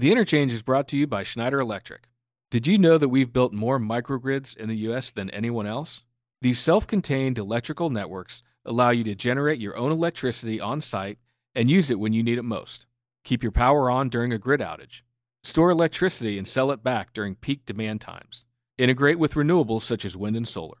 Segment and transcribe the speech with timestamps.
[0.00, 2.08] The Interchange is brought to you by Schneider Electric.
[2.50, 6.04] Did you know that we've built more microgrids in the US than anyone else?
[6.40, 11.18] These self contained electrical networks allow you to generate your own electricity on site
[11.54, 12.86] and use it when you need it most.
[13.24, 15.02] Keep your power on during a grid outage.
[15.44, 18.46] Store electricity and sell it back during peak demand times.
[18.78, 20.78] Integrate with renewables such as wind and solar.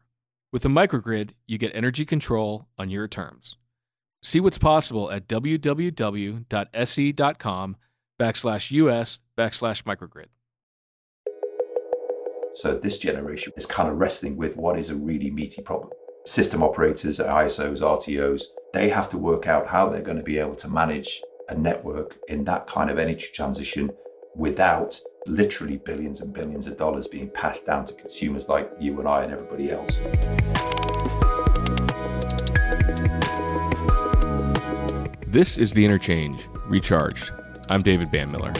[0.50, 3.58] With a microgrid, you get energy control on your terms.
[4.22, 6.46] See what's possible at www.se.com
[8.20, 10.26] backslash us backslash microgrid.
[12.52, 15.90] So this generation is kind of wrestling with what is a really meaty problem.
[16.26, 18.42] System operators, ISOs, RTOs,
[18.74, 22.18] they have to work out how they're going to be able to manage a network
[22.28, 23.90] in that kind of energy transition
[24.36, 29.08] without literally billions and billions of dollars being passed down to consumers like you and
[29.08, 29.98] I and everybody else.
[35.26, 37.32] This is The Interchange, Recharged.
[37.70, 38.52] I'm David Banmiller.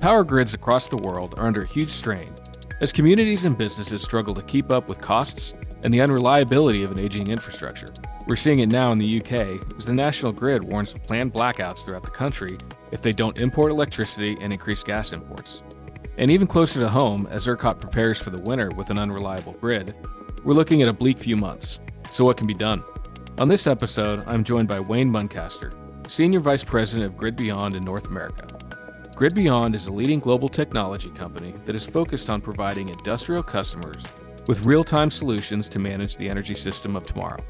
[0.00, 2.32] Power grids across the world are under huge strain
[2.80, 5.52] as communities and businesses struggle to keep up with costs
[5.82, 7.88] and the unreliability of an aging infrastructure.
[8.28, 11.84] We're seeing it now in the UK as the national grid warns of planned blackouts
[11.84, 12.56] throughout the country
[12.92, 15.64] if they don't import electricity and increase gas imports.
[16.18, 19.92] And even closer to home, as ERCOT prepares for the winter with an unreliable grid,
[20.44, 21.80] we're looking at a bleak few months.
[22.10, 22.84] So, what can be done?
[23.38, 25.72] On this episode, I'm joined by Wayne Muncaster,
[26.08, 28.46] Senior Vice President of GridBeyond in North America.
[29.16, 34.02] GridBeyond is a leading global technology company that is focused on providing industrial customers
[34.48, 37.44] with real time solutions to manage the energy system of tomorrow.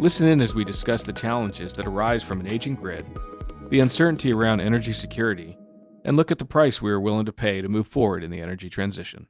[0.00, 3.06] Listen in as we discuss the challenges that arise from an aging grid,
[3.70, 5.56] the uncertainty around energy security,
[6.04, 8.40] and look at the price we are willing to pay to move forward in the
[8.40, 9.28] energy transition.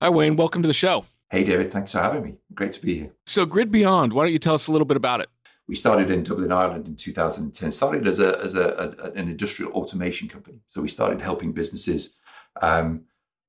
[0.00, 0.36] Hi, Wayne.
[0.36, 1.06] Welcome to the show.
[1.28, 1.72] Hey, David.
[1.72, 2.34] Thanks for having me.
[2.54, 3.12] Great to be here.
[3.26, 5.28] So, GridBeyond, why don't you tell us a little bit about it?
[5.66, 7.72] We started in Dublin, Ireland in 2010.
[7.72, 10.60] Started as a as a, a an industrial automation company.
[10.66, 12.14] So we started helping businesses
[12.60, 13.04] um,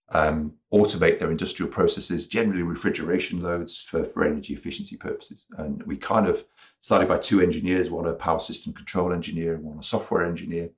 [0.09, 5.45] um, automate their industrial processes, generally refrigeration loads for, for energy efficiency purposes.
[5.57, 6.45] And we kind of
[6.81, 10.69] started by two engineers, one a power system control engineer, and one a software engineer,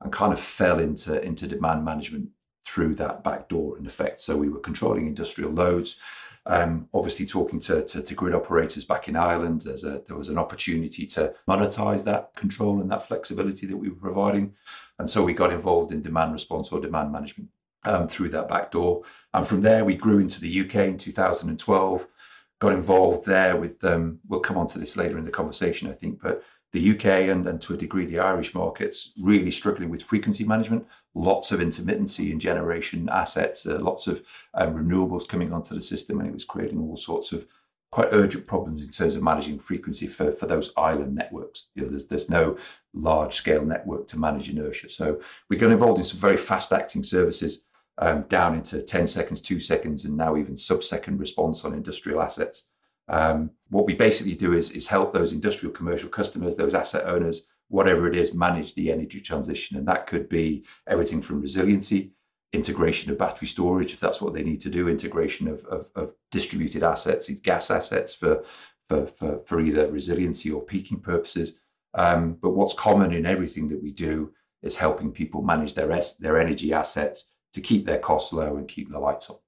[0.00, 2.28] and kind of fell into into demand management
[2.66, 4.20] through that back door in effect.
[4.20, 5.98] So we were controlling industrial loads
[6.50, 10.36] um, obviously, talking to, to, to, grid operators back in Ireland, a, there was an
[10.36, 14.54] opportunity to monetize that control and that flexibility that we were providing.
[14.98, 17.50] And so we got involved in demand response or demand management
[17.84, 19.04] um, through that back door.
[19.32, 22.08] And from there, we grew into the UK in 2012,
[22.58, 25.92] got involved there with, um, we'll come on to this later in the conversation, I
[25.92, 26.42] think, but
[26.72, 30.86] the UK and, and to a degree the Irish markets really struggling with frequency management,
[31.14, 34.22] lots of intermittency in generation assets, uh, lots of
[34.54, 37.46] um, renewables coming onto the system, and it was creating all sorts of
[37.90, 41.66] quite urgent problems in terms of managing frequency for, for those island networks.
[41.74, 42.56] You know, there's, there's no
[42.94, 44.88] large scale network to manage inertia.
[44.90, 47.64] So we got involved in some very fast acting services
[47.98, 52.22] um, down into 10 seconds, two seconds, and now even sub second response on industrial
[52.22, 52.66] assets.
[53.10, 57.46] Um, what we basically do is, is help those industrial commercial customers, those asset owners,
[57.68, 59.76] whatever it is, manage the energy transition.
[59.76, 62.12] And that could be everything from resiliency,
[62.52, 66.14] integration of battery storage, if that's what they need to do, integration of, of, of
[66.30, 68.44] distributed assets, gas assets for,
[68.88, 71.58] for, for, for, either resiliency or peaking purposes.
[71.94, 74.32] Um, but what's common in everything that we do
[74.62, 75.88] is helping people manage their,
[76.20, 79.38] their energy assets to keep their costs low and keep the lights on.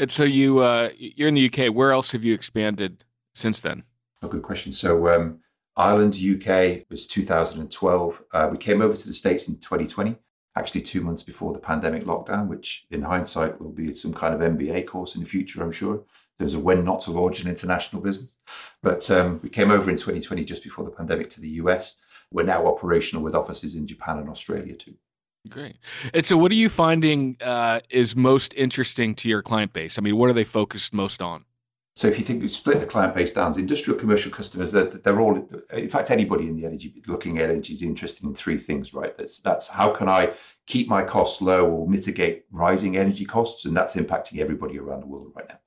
[0.00, 1.74] And so you uh, you're in the UK.
[1.74, 3.84] Where else have you expanded since then?
[4.22, 4.72] A good question.
[4.72, 5.40] So um,
[5.76, 8.22] Ireland, UK was 2012.
[8.32, 10.16] Uh, we came over to the States in 2020,
[10.56, 14.40] actually two months before the pandemic lockdown, which in hindsight will be some kind of
[14.40, 16.02] MBA course in the future, I'm sure.
[16.38, 18.30] There's a when not to launch an international business.
[18.82, 21.96] But um, we came over in 2020 just before the pandemic to the US.
[22.32, 24.94] We're now operational with offices in Japan and Australia too.
[25.48, 25.76] Great.
[26.12, 29.98] And so, what are you finding uh, is most interesting to your client base?
[29.98, 31.44] I mean, what are they focused most on?
[31.94, 35.18] So, if you think you split the client base down, industrial commercial customers, they're, they're,
[35.18, 35.42] all,
[35.72, 39.16] in fact, anybody in the energy looking at energy is interested in three things, right?
[39.16, 40.32] That's that's how can I
[40.66, 45.06] keep my costs low or mitigate rising energy costs, and that's impacting everybody around the
[45.06, 45.58] world right now.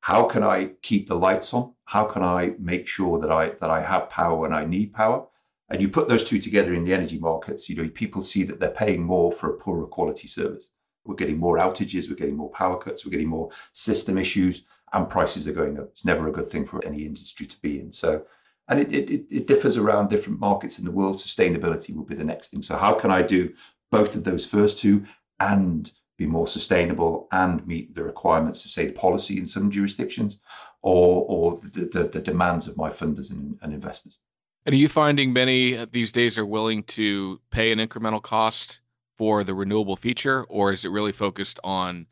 [0.00, 1.74] How can I keep the lights on?
[1.84, 5.28] How can I make sure that I that I have power when I need power?
[5.72, 8.60] And you put those two together in the energy markets, you know, people see that
[8.60, 10.68] they're paying more for a poorer quality service.
[11.06, 15.08] We're getting more outages, we're getting more power cuts, we're getting more system issues, and
[15.08, 15.88] prices are going up.
[15.92, 17.90] It's never a good thing for any industry to be in.
[17.90, 18.22] So,
[18.68, 21.16] and it, it, it differs around different markets in the world.
[21.16, 22.62] Sustainability will be the next thing.
[22.62, 23.54] So, how can I do
[23.90, 25.06] both of those first two
[25.40, 30.38] and be more sustainable and meet the requirements of, say, the policy in some jurisdictions
[30.82, 34.18] or, or the, the, the demands of my funders and, and investors?
[34.64, 38.80] And are you finding many these days are willing to pay an incremental cost
[39.16, 42.06] for the renewable feature, or is it really focused on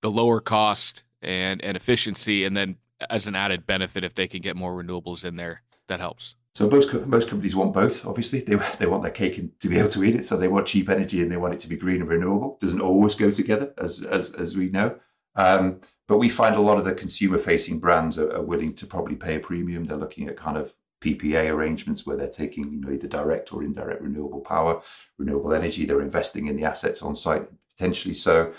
[0.00, 2.44] the lower cost and, and efficiency?
[2.44, 6.00] And then as an added benefit, if they can get more renewables in there, that
[6.00, 6.36] helps.
[6.54, 8.04] So most most companies want both.
[8.04, 10.24] Obviously, they they want their cake and to be able to eat it.
[10.24, 12.58] So they want cheap energy and they want it to be green and renewable.
[12.60, 14.96] Doesn't always go together, as as, as we know.
[15.36, 18.84] Um, but we find a lot of the consumer facing brands are, are, willing to
[18.84, 19.84] probably pay a premium.
[19.84, 23.62] They're looking at kind of PPA arrangements where they're taking you know either direct or
[23.62, 24.82] indirect renewable power,
[25.18, 25.84] renewable energy.
[25.84, 28.14] They're investing in the assets on site potentially.
[28.14, 28.52] So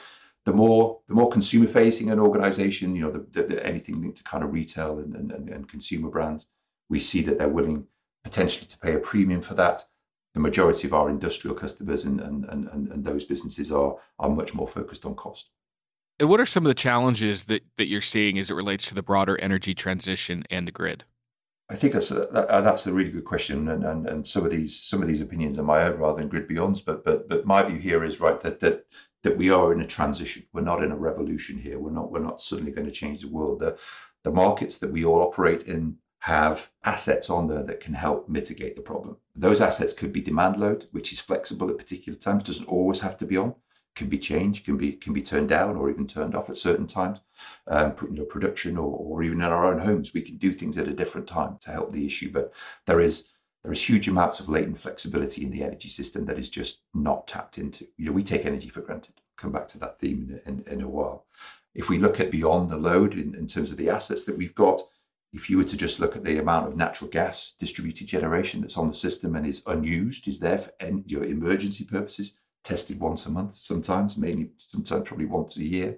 [0.45, 4.23] the more the more consumer facing an organization, you know, the, the, anything linked to
[4.23, 6.47] kind of retail and, and, and consumer brands,
[6.89, 7.85] we see that they're willing
[8.23, 9.85] potentially to pay a premium for that.
[10.33, 14.53] The majority of our industrial customers and, and, and, and those businesses are, are much
[14.53, 15.49] more focused on cost.
[16.19, 18.95] And what are some of the challenges that, that you're seeing as it relates to
[18.95, 21.03] the broader energy transition and the grid?
[21.71, 24.43] I think that's a, that, uh, that's a really good question, and, and and some
[24.43, 26.81] of these some of these opinions are my own rather than GridBeyond's.
[26.81, 28.85] But but but my view here is right that that
[29.23, 30.43] that we are in a transition.
[30.51, 31.79] We're not in a revolution here.
[31.79, 33.59] We're not we're not suddenly going to change the world.
[33.59, 33.77] The
[34.23, 38.75] the markets that we all operate in have assets on there that can help mitigate
[38.75, 39.15] the problem.
[39.35, 43.17] Those assets could be demand load, which is flexible at particular times, doesn't always have
[43.19, 43.55] to be on,
[43.95, 46.87] can be changed, can be can be turned down or even turned off at certain
[46.87, 47.19] times.
[47.67, 50.77] Um, you know, production or, or even in our own homes, we can do things
[50.77, 52.31] at a different time to help the issue.
[52.31, 52.53] But
[52.85, 53.29] there is
[53.63, 57.27] there is huge amounts of latent flexibility in the energy system that is just not
[57.27, 57.87] tapped into.
[57.97, 59.15] You know, we take energy for granted.
[59.37, 61.25] come back to that theme in, in, in a while.
[61.73, 64.55] If we look at beyond the load in, in terms of the assets that we've
[64.55, 64.81] got,
[65.33, 68.77] if you were to just look at the amount of natural gas distributed generation that's
[68.77, 70.73] on the system and is unused, is there for
[71.05, 75.97] your emergency purposes, tested once a month, sometimes, mainly, sometimes probably once a year.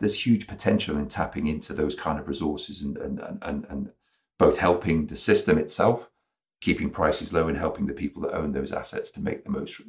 [0.00, 3.90] There's huge potential in tapping into those kind of resources and, and, and, and
[4.38, 6.08] both helping the system itself,
[6.60, 9.80] keeping prices low, and helping the people that own those assets to make the most.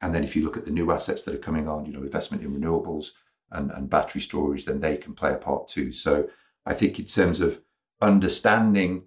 [0.00, 2.02] And then if you look at the new assets that are coming on, you know,
[2.02, 3.10] investment in renewables
[3.50, 5.92] and, and battery storage, then they can play a part too.
[5.92, 6.28] So
[6.64, 7.60] I think in terms of
[8.00, 9.04] understanding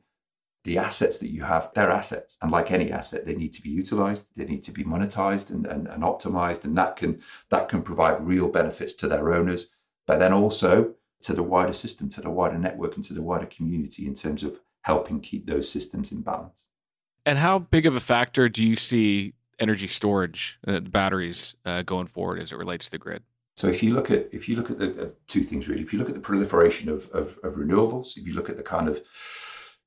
[0.63, 2.38] the assets that you have, they're assets.
[2.42, 5.65] And like any asset, they need to be utilized, they need to be monetized and,
[5.65, 6.63] and, and optimized.
[6.63, 9.69] And that can that can provide real benefits to their owners,
[10.07, 10.94] but then also
[11.24, 14.44] to the wider system, to the wider network, and to the wider community in terms
[14.44, 16.65] of helping keep those systems in balance.
[17.25, 22.07] And how big of a factor do you see energy storage, uh, batteries, uh, going
[22.07, 23.24] forward as it relates to the grid?
[23.56, 25.94] So if you look at if you look at the uh, two things really, if
[25.94, 28.88] you look at the proliferation of, of, of renewables, if you look at the kind
[28.89, 29.01] of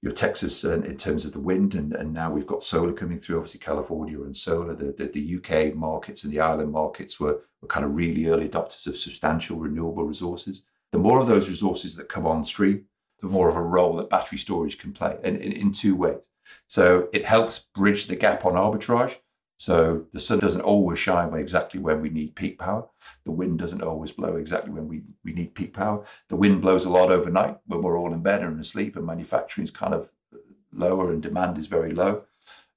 [0.03, 2.93] you know, Texas uh, in terms of the wind, and, and now we've got solar
[2.93, 4.75] coming through, obviously California and solar.
[4.75, 8.49] The, the, the UK markets and the Ireland markets were, were kind of really early
[8.49, 10.63] adopters of substantial renewable resources.
[10.93, 12.85] The more of those resources that come on stream,
[13.21, 16.29] the more of a role that battery storage can play in, in, in two ways.
[16.69, 19.17] So it helps bridge the gap on arbitrage
[19.57, 22.87] so the sun doesn't always shine exactly when we need peak power.
[23.25, 26.05] The wind doesn't always blow exactly when we, we need peak power.
[26.29, 29.65] The wind blows a lot overnight when we're all in bed and asleep and manufacturing
[29.65, 30.39] is kind of uh,
[30.73, 32.25] lower and demand is very low.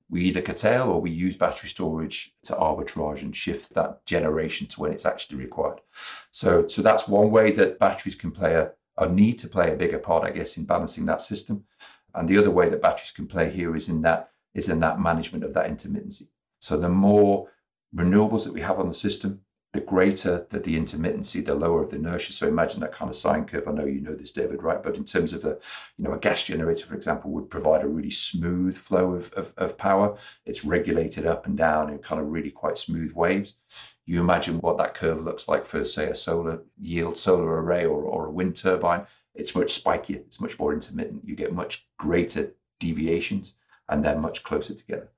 [0.09, 4.79] We either curtail or we use battery storage to arbitrage and shift that generation to
[4.79, 5.81] when it's actually required.
[6.31, 8.71] So, so that's one way that batteries can play a,
[9.07, 11.63] need to play a bigger part, I guess, in balancing that system.
[12.15, 14.99] And the other way that batteries can play here is in that is in that
[14.99, 16.27] management of that intermittency.
[16.59, 17.49] So the more
[17.95, 19.41] renewables that we have on the system,
[19.71, 22.33] the greater that the intermittency, the lower of the inertia.
[22.33, 23.67] So imagine that kind of sine curve.
[23.67, 24.81] I know you know this, David, right?
[24.81, 25.59] But in terms of the,
[25.95, 29.53] you know, a gas generator, for example, would provide a really smooth flow of, of,
[29.57, 30.17] of power.
[30.45, 33.55] It's regulated up and down in kind of really quite smooth waves.
[34.07, 38.01] You imagine what that curve looks like for, say, a solar yield, solar array, or,
[38.01, 39.05] or a wind turbine.
[39.35, 40.15] It's much spikier.
[40.15, 41.23] It's much more intermittent.
[41.23, 43.53] You get much greater deviations,
[43.87, 45.09] and they're much closer together.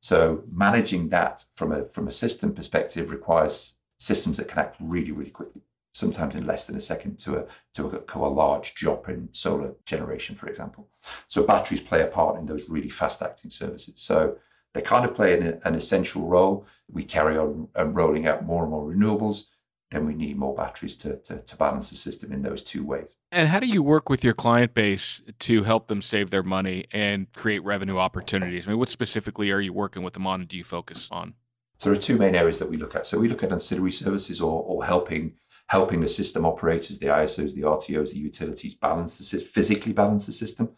[0.00, 5.12] So managing that from a from a system perspective requires systems that can act really,
[5.12, 8.74] really quickly, sometimes in less than a second to a to a, to a large
[8.74, 10.88] drop in solar generation, for example.
[11.28, 13.94] So batteries play a part in those really fast acting services.
[13.96, 14.38] So
[14.72, 16.66] they kind of play an, an essential role.
[16.90, 19.46] We carry on um, rolling out more and more renewables
[19.90, 23.16] then we need more batteries to, to, to, balance the system in those two ways.
[23.32, 26.86] And how do you work with your client base to help them save their money
[26.92, 28.66] and create revenue opportunities?
[28.66, 31.34] I mean, what specifically are you working with them on and do you focus on?
[31.78, 33.06] So there are two main areas that we look at.
[33.06, 35.34] So we look at ancillary services or, or helping
[35.66, 40.32] helping the system operators, the ISOs, the RTOs, the utilities balance the physically balance the
[40.32, 40.68] system.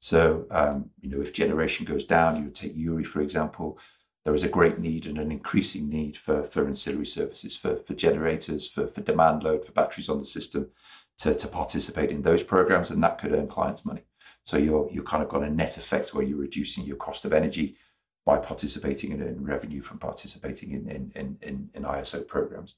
[0.00, 3.78] So um, you know, if generation goes down, you would take Uri for example
[4.24, 7.94] there is a great need and an increasing need for, for ancillary services, for, for
[7.94, 10.70] generators, for, for demand load, for batteries on the system
[11.18, 14.04] to, to participate in those programs, and that could earn clients money.
[14.42, 17.32] So you're you're kind of got a net effect where you're reducing your cost of
[17.32, 17.76] energy
[18.26, 22.74] by participating in, in revenue from participating in, in, in, in, ISO programs.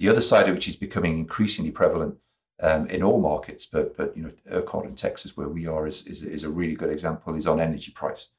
[0.00, 2.16] The other side, of which is becoming increasingly prevalent
[2.60, 6.06] um, in all markets, but but you know, ERCOT in Texas, where we are, is,
[6.06, 8.30] is, is a really good example, is on energy price.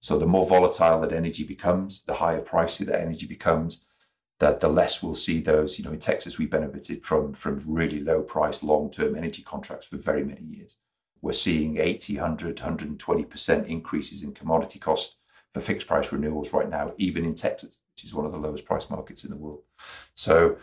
[0.00, 3.84] So the more volatile that energy becomes, the higher pricey that energy becomes,
[4.38, 5.78] that the less we'll see those.
[5.78, 9.86] You know, in Texas, we benefited from from really low price long term energy contracts
[9.86, 10.76] for very many years.
[11.22, 15.16] We're seeing 80, 100, 120% increases in commodity cost
[15.54, 18.66] for fixed price renewals right now, even in Texas, which is one of the lowest
[18.66, 19.62] price markets in the world.
[20.14, 20.58] So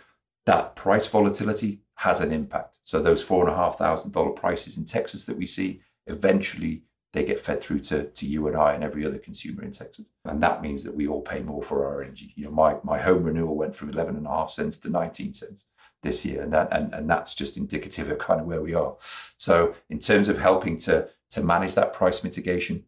[0.46, 2.78] that price volatility has an impact.
[2.84, 6.84] So those four and a half thousand dollar prices in Texas that we see eventually
[7.14, 10.06] they get fed through to, to you and I and every other consumer in Texas.
[10.26, 12.34] And that means that we all pay more for our energy.
[12.36, 15.34] You know, my, my home renewal went from 11 and a half cents to 19
[15.34, 15.66] cents
[16.04, 16.42] this year.
[16.42, 18.96] And that, and, and that's just indicative of kind of where we are.
[19.38, 22.86] So in terms of helping to, to manage that price mitigation,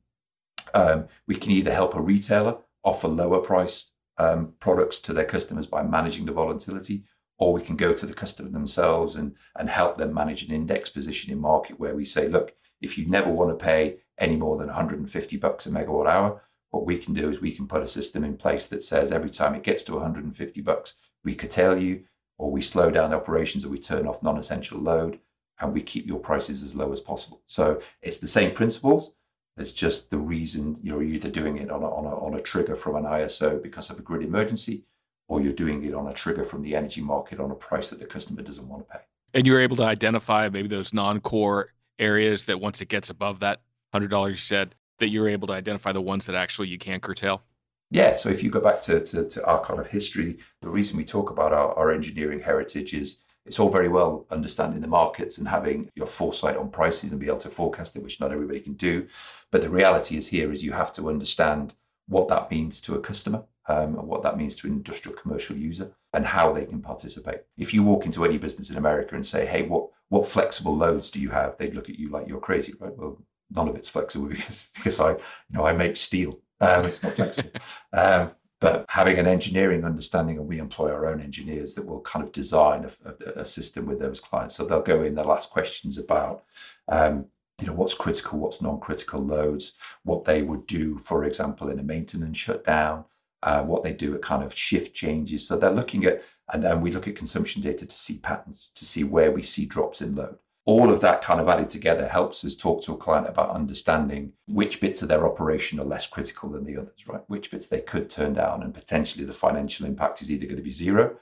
[0.74, 5.68] um, we can either help a retailer offer lower priced um, products to their customers
[5.68, 7.04] by managing the volatility,
[7.40, 10.90] or we can go to the customer themselves and, and help them manage an index
[10.90, 14.58] position in market where we say, look, if you never want to pay any more
[14.58, 16.42] than 150 bucks a megawatt hour,
[16.72, 19.30] what we can do is we can put a system in place that says every
[19.30, 22.04] time it gets to 150 bucks, we curtail you
[22.38, 25.20] or we slow down operations or we turn off non-essential load
[25.60, 27.42] and we keep your prices as low as possible.
[27.46, 29.14] So it's the same principles.
[29.56, 32.76] It's just the reason you're either doing it on a, on a, on a trigger
[32.76, 34.84] from an ISO because of a grid emergency,
[35.28, 38.00] or you're doing it on a trigger from the energy market on a price that
[38.00, 39.04] the customer doesn't want to pay.
[39.36, 43.62] And you're able to identify maybe those non-core areas that once it gets above that
[43.94, 47.00] hundred dollars you said that you're able to identify the ones that actually you can
[47.00, 47.42] curtail.
[47.90, 50.98] Yeah, so if you go back to, to, to our kind of history, the reason
[50.98, 55.38] we talk about our, our engineering heritage is it's all very well understanding the markets
[55.38, 58.60] and having your foresight on prices and be able to forecast it, which not everybody
[58.60, 59.08] can do.
[59.52, 61.76] But the reality is here is you have to understand
[62.08, 65.56] what that means to a customer um, and what that means to an industrial commercial
[65.56, 67.42] user and how they can participate.
[67.58, 71.10] If you walk into any business in America and say, hey, what, what flexible loads
[71.10, 71.58] do you have?
[71.58, 72.96] They'd look at you like you're crazy, right?
[72.96, 73.22] Well,
[73.52, 75.18] none of it's flexible because, because I, you
[75.52, 76.40] know, I make steel.
[76.62, 77.52] Um, it's not flexible.
[77.94, 78.32] um,
[78.64, 82.32] but having an engineering understanding, and we employ our own engineers that will kind of
[82.32, 84.56] design a, a, a system with those clients.
[84.56, 86.46] So they'll go in, they'll ask questions about,
[86.88, 87.26] um,
[87.60, 89.74] you know, what's critical, what's non-critical loads,
[90.04, 93.04] what they would do, for example, in a maintenance shutdown,
[93.44, 95.46] uh, what they do at kind of shift changes.
[95.46, 96.24] So they're looking at,
[96.54, 99.66] and then we look at consumption data to see patterns, to see where we see
[99.66, 100.38] drops in load.
[100.66, 104.34] All of that kind of added together helps us talk to a client about understanding
[104.48, 107.22] which bits of their operation are less critical than the others, right?
[107.28, 110.64] Which bits they could turn down, and potentially the financial impact is either going to
[110.64, 111.18] be zero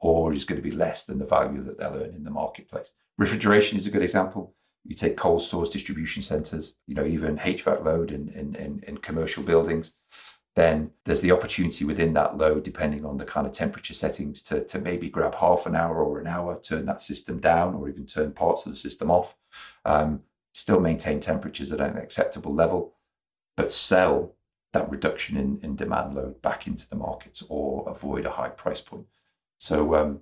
[0.00, 2.90] or is going to be less than the value that they'll earn in the marketplace.
[3.16, 4.54] Refrigeration is a good example.
[4.84, 8.98] You take cold stores, distribution centers, you know, even HVAC load in, in, in, in
[8.98, 9.92] commercial buildings
[10.56, 14.64] then there's the opportunity within that load, depending on the kind of temperature settings, to,
[14.64, 18.04] to maybe grab half an hour or an hour, turn that system down, or even
[18.04, 19.36] turn parts of the system off.
[19.84, 22.94] Um, still maintain temperatures at an acceptable level,
[23.56, 24.34] but sell
[24.72, 28.80] that reduction in, in demand load back into the markets or avoid a high price
[28.80, 29.06] point.
[29.58, 30.20] So, um,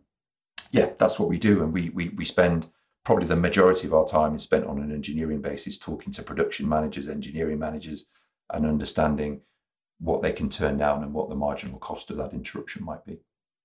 [0.70, 1.62] yeah, that's what we do.
[1.62, 2.66] And we, we, we spend
[3.04, 6.68] probably the majority of our time is spent on an engineering basis, talking to production
[6.68, 8.06] managers, engineering managers,
[8.50, 9.40] and understanding
[10.00, 13.18] what they can turn down and what the marginal cost of that interruption might be.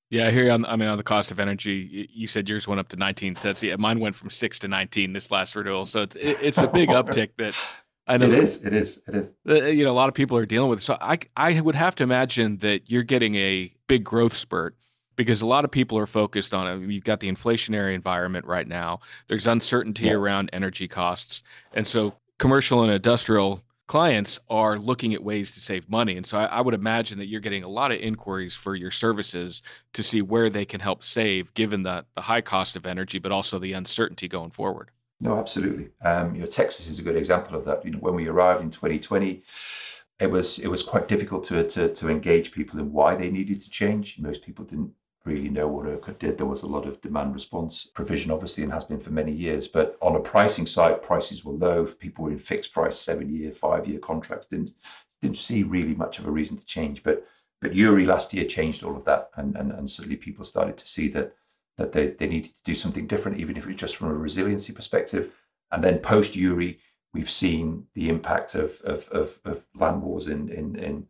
[0.09, 2.67] Yeah, I hear you on, I mean, on the cost of energy, you said yours
[2.67, 3.63] went up to 19 cents.
[3.63, 5.85] Yeah, mine went from six to 19 this last renewal.
[5.85, 7.55] So it's, it's a big uptick that
[8.05, 8.27] I know.
[8.27, 9.33] It is, it is, it is.
[9.47, 10.83] Uh, you know, a lot of people are dealing with.
[10.83, 14.75] So I, I would have to imagine that you're getting a big growth spurt
[15.15, 16.91] because a lot of people are focused on it.
[16.91, 18.99] You've got the inflationary environment right now.
[19.27, 20.13] There's uncertainty yeah.
[20.13, 21.43] around energy costs.
[21.73, 26.15] And so commercial and industrial clients are looking at ways to save money.
[26.15, 28.91] And so I, I, would imagine that you're getting a lot of inquiries for your
[28.91, 29.61] services
[29.93, 33.31] to see where they can help save, given the, the high cost of energy, but
[33.31, 34.91] also the uncertainty going forward.
[35.19, 35.89] No, absolutely.
[36.01, 37.85] Um, you know, Texas is a good example of that.
[37.85, 39.43] You know, when we arrived in 2020,
[40.19, 43.61] it was it was quite difficult to, to to engage people in why they needed
[43.61, 44.19] to change.
[44.19, 44.91] Most people didn't
[45.25, 46.37] really know what ERCOT did.
[46.37, 49.67] There was a lot of demand response provision, obviously, and has been for many years.
[49.67, 51.85] But on a pricing side, prices were low.
[51.85, 54.47] People were in fixed price, seven year, five year contracts.
[54.47, 54.73] Didn't
[55.21, 57.03] didn't see really much of a reason to change.
[57.03, 57.25] But
[57.61, 60.87] but Uri last year changed all of that, and and, and suddenly people started to
[60.87, 61.33] see that
[61.77, 64.13] that they, they needed to do something different, even if it was just from a
[64.13, 65.31] resiliency perspective.
[65.71, 66.79] And then post Uri,
[67.13, 71.07] we've seen the impact of of, of, of land wars in in in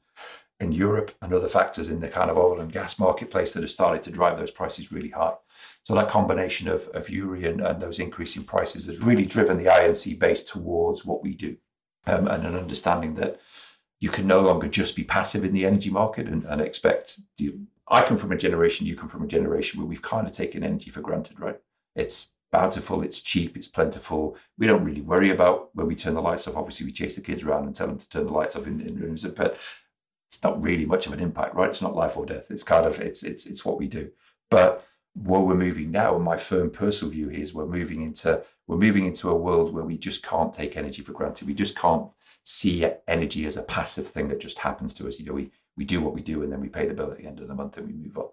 [0.64, 3.72] in Europe and other factors in the kind of oil and gas marketplace that have
[3.72, 5.36] started to drive those prices really high.
[5.84, 9.70] So that combination of, of Uri and, and those increasing prices has really driven the
[9.70, 11.58] I&C base towards what we do
[12.08, 13.40] um, and an understanding that
[14.00, 17.20] you can no longer just be passive in the energy market and, and expect.
[17.38, 20.34] You, I come from a generation, you come from a generation where we've kind of
[20.34, 21.60] taken energy for granted, right?
[21.96, 24.38] It's bountiful, it's cheap, it's plentiful.
[24.58, 26.56] We don't really worry about when we turn the lights off.
[26.56, 28.80] Obviously, we chase the kids around and tell them to turn the lights off in,
[28.80, 29.58] in rooms, but
[30.34, 31.70] it's not really much of an impact, right?
[31.70, 32.50] It's not life or death.
[32.50, 34.10] It's kind of it's it's it's what we do.
[34.50, 38.78] But where we're moving now, and my firm personal view is we're moving into we're
[38.78, 41.48] moving into a world where we just can't take energy for granted.
[41.48, 42.08] We just can't
[42.44, 45.20] see energy as a passive thing that just happens to us.
[45.20, 47.18] You know, we we do what we do and then we pay the bill at
[47.20, 48.30] the end of the month and we move on.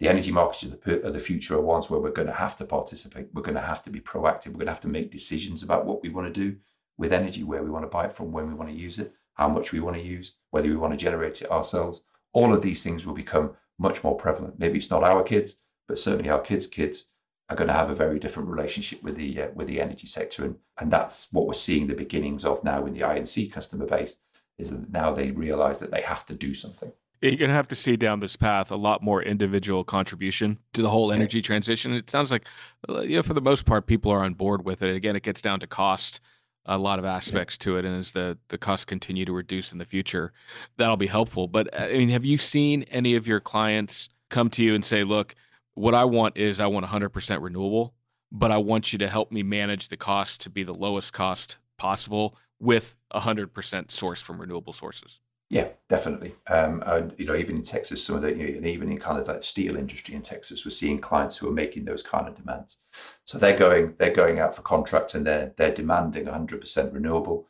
[0.00, 2.56] The energy markets of the, of the future are ones where we're going to have
[2.58, 3.28] to participate.
[3.32, 4.48] We're going to have to be proactive.
[4.48, 6.56] We're going to have to make decisions about what we want to do
[6.98, 9.14] with energy, where we want to buy it from, when we want to use it,
[9.38, 12.02] how much we want to use, whether we want to generate it ourselves.
[12.32, 14.58] All of these things will become much more prevalent.
[14.58, 17.06] Maybe it's not our kids, but certainly our kids' kids
[17.48, 20.44] are going to have a very different relationship with the uh, with the energy sector,
[20.44, 24.16] and and that's what we're seeing the beginnings of now in the I&C customer base.
[24.58, 26.92] Is that now they realise that they have to do something.
[27.22, 30.82] You're going to have to see down this path a lot more individual contribution to
[30.82, 31.92] the whole energy transition.
[31.92, 32.46] It sounds like,
[32.88, 34.94] uh, you know, for the most part, people are on board with it.
[34.94, 36.20] Again, it gets down to cost,
[36.68, 39.78] a lot of aspects to it, and as the the costs continue to reduce in
[39.78, 40.32] the future,
[40.76, 41.48] that'll be helpful.
[41.48, 44.84] But uh, I mean, have you seen any of your clients come to you and
[44.84, 45.34] say, "Look,
[45.74, 47.94] what I want is I want 100% renewable,
[48.30, 51.56] but I want you to help me manage the cost to be the lowest cost
[51.78, 55.20] possible with 100% source from renewable sources.
[55.50, 56.34] Yeah, definitely.
[56.48, 58.98] Um, and, you know, even in Texas, some of the, you know, and even in
[58.98, 62.28] kind of like steel industry in Texas, we're seeing clients who are making those kind
[62.28, 62.78] of demands.
[63.24, 67.46] So they're going, they're going out for contract and they're they're demanding 100% renewable.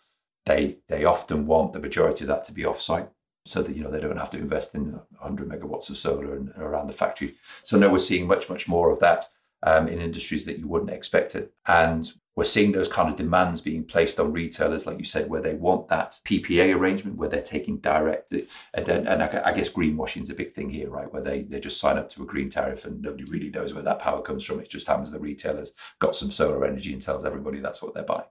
[0.46, 3.08] They they often want the majority of that to be offsite
[3.44, 6.50] so that you know they don't have to invest in 100 megawatts of solar and,
[6.56, 7.34] around the factory.
[7.64, 9.26] So now we're seeing much much more of that
[9.64, 13.60] um, in industries that you wouldn't expect it, and we're seeing those kind of demands
[13.60, 17.42] being placed on retailers, like you said, where they want that PPA arrangement, where they're
[17.42, 21.12] taking direct, and, and I guess greenwashing is a big thing here, right?
[21.12, 23.82] Where they, they just sign up to a green tariff and nobody really knows where
[23.82, 24.60] that power comes from.
[24.60, 28.04] It just happens the retailers got some solar energy and tells everybody that's what they're
[28.04, 28.28] buying.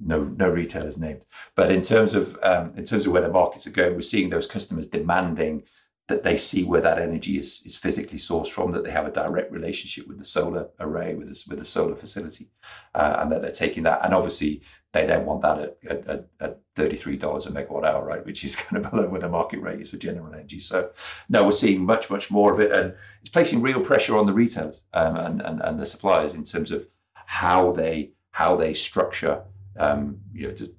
[0.00, 1.24] No, no retailers named.
[1.54, 4.28] But in terms of um, in terms of where the markets are going, we're seeing
[4.28, 5.62] those customers demanding
[6.08, 9.10] that they see where that energy is, is physically sourced from, that they have a
[9.10, 12.48] direct relationship with the solar array, with this, with the solar facility,
[12.94, 14.04] uh, and that they're taking that.
[14.04, 18.44] And obviously, they then want that at, at, at $33 a megawatt hour, right, which
[18.44, 20.60] is kind of below where the market rate is for general energy.
[20.60, 20.90] So,
[21.28, 22.70] no, we're seeing much, much more of it.
[22.70, 26.44] And it's placing real pressure on the retailers um, and, and, and the suppliers in
[26.44, 29.42] terms of how they how they structure
[29.78, 30.72] um, you know, to,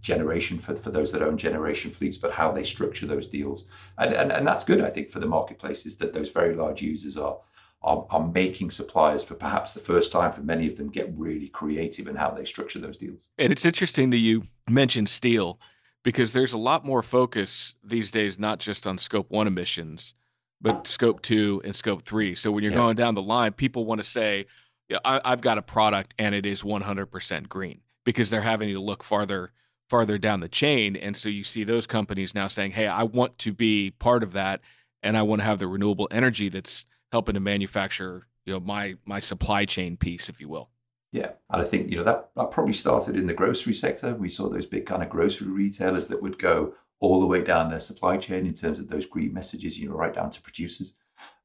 [0.00, 3.64] generation for, for those that own generation fleets, but how they structure those deals.
[3.98, 6.82] And, and, and that's good, I think, for the marketplace is that those very large
[6.82, 7.38] users are,
[7.82, 11.48] are, are making suppliers for perhaps the first time for many of them get really
[11.48, 13.18] creative in how they structure those deals.
[13.38, 15.58] And it's interesting that you mentioned steel
[16.02, 20.14] because there's a lot more focus these days, not just on scope one emissions,
[20.60, 22.34] but scope two and scope three.
[22.34, 22.78] So when you're yeah.
[22.78, 24.46] going down the line, people want to say,
[24.88, 28.80] yeah, I, I've got a product and it is 100% green because they're having to
[28.80, 29.52] look farther
[29.90, 30.96] farther down the chain.
[30.96, 34.32] And so you see those companies now saying, hey, I want to be part of
[34.32, 34.60] that
[35.02, 38.94] and I want to have the renewable energy that's helping to manufacture, you know, my
[39.04, 40.70] my supply chain piece, if you will.
[41.12, 41.32] Yeah.
[41.50, 44.14] And I think, you know, that, that probably started in the grocery sector.
[44.16, 47.70] We saw those big kind of grocery retailers that would go all the way down
[47.70, 50.94] their supply chain in terms of those green messages, you know, right down to producers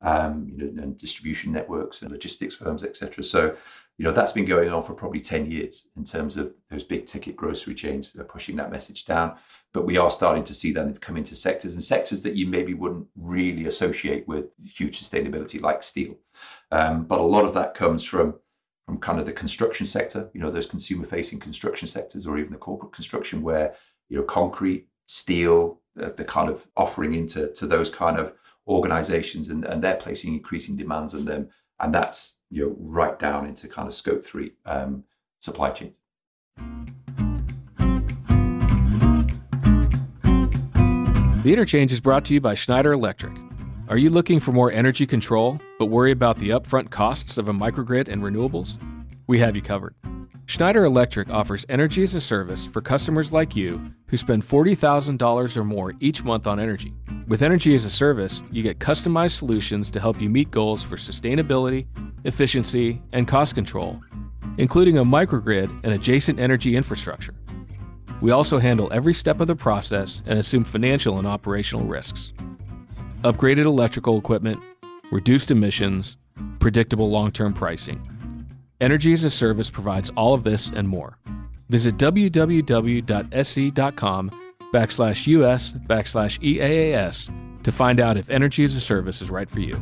[0.02, 3.24] um, you know, and distribution networks and logistics firms, etc.
[3.24, 3.56] So,
[4.00, 7.06] you know, that's been going on for probably 10 years in terms of those big
[7.06, 9.36] ticket grocery chains are pushing that message down.
[9.74, 12.74] But we are starting to see that come into sectors and sectors that you maybe
[12.74, 16.16] wouldn't really associate with huge sustainability like steel.
[16.72, 18.36] Um, but a lot of that comes from
[18.86, 22.54] from kind of the construction sector, you know, those consumer facing construction sectors or even
[22.54, 23.76] the corporate construction where,
[24.08, 28.34] you know, concrete, steel, the, the kind of offering into to those kind of
[28.68, 31.50] organizations and, and they're placing increasing demands on them.
[31.80, 35.04] And that's you know right down into kind of scope three um,
[35.40, 35.96] supply chains.
[41.44, 43.34] The interchange is brought to you by Schneider Electric.
[43.88, 47.54] Are you looking for more energy control, but worry about the upfront costs of a
[47.54, 48.78] microgrid and renewables?
[49.26, 49.96] We have you covered.
[50.50, 55.64] Schneider Electric offers energy as a service for customers like you who spend $40,000 or
[55.64, 56.92] more each month on energy.
[57.28, 60.96] With energy as a service, you get customized solutions to help you meet goals for
[60.96, 61.86] sustainability,
[62.24, 64.02] efficiency, and cost control,
[64.58, 67.36] including a microgrid and adjacent energy infrastructure.
[68.20, 72.34] We also handle every step of the process and assume financial and operational risks.
[73.22, 74.60] Upgraded electrical equipment,
[75.12, 76.18] reduced emissions,
[76.58, 78.02] predictable long term pricing.
[78.82, 81.18] Energy as a Service provides all of this and more.
[81.70, 82.42] Visit www.se.com
[84.74, 89.60] backslash US backslash EAAS to find out if energy as a service is right for
[89.60, 89.74] you.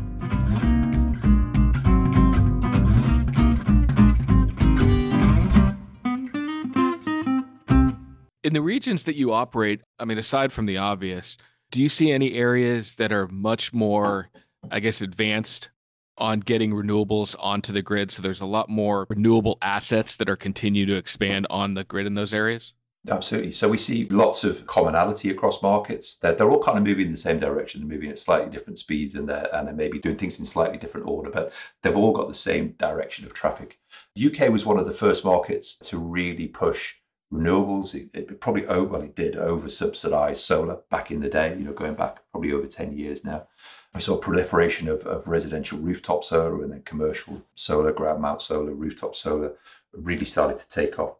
[8.43, 11.37] In the regions that you operate, I mean, aside from the obvious,
[11.69, 14.29] do you see any areas that are much more,
[14.71, 15.69] I guess, advanced
[16.17, 18.11] on getting renewables onto the grid?
[18.11, 22.07] So there's a lot more renewable assets that are continue to expand on the grid
[22.07, 22.73] in those areas?
[23.09, 23.53] Absolutely.
[23.53, 26.17] So we see lots of commonality across markets.
[26.17, 27.81] They're, they're all kind of moving in the same direction.
[27.81, 30.77] They're moving at slightly different speeds and they're, and they're maybe doing things in slightly
[30.77, 33.79] different order, but they've all got the same direction of traffic.
[34.21, 36.95] UK was one of the first markets to really push
[37.33, 37.95] renewables.
[37.95, 41.63] It, it probably, oh, well, it did over subsidize solar back in the day, you
[41.63, 43.47] know, going back probably over 10 years now.
[43.97, 48.71] We saw proliferation of, of residential rooftop solar and then commercial solar, ground mount solar,
[48.71, 49.53] rooftop solar
[49.91, 51.15] really started to take off.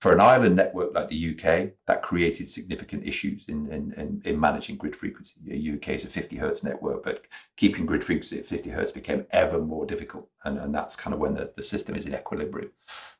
[0.00, 4.38] For an island network like the UK, that created significant issues in, in, in, in
[4.38, 5.40] managing grid frequency.
[5.44, 7.24] The UK is a 50 hertz network, but
[7.56, 10.28] keeping grid frequency at 50 hertz became ever more difficult.
[10.44, 12.70] And, and that's kind of when the, the system is in equilibrium.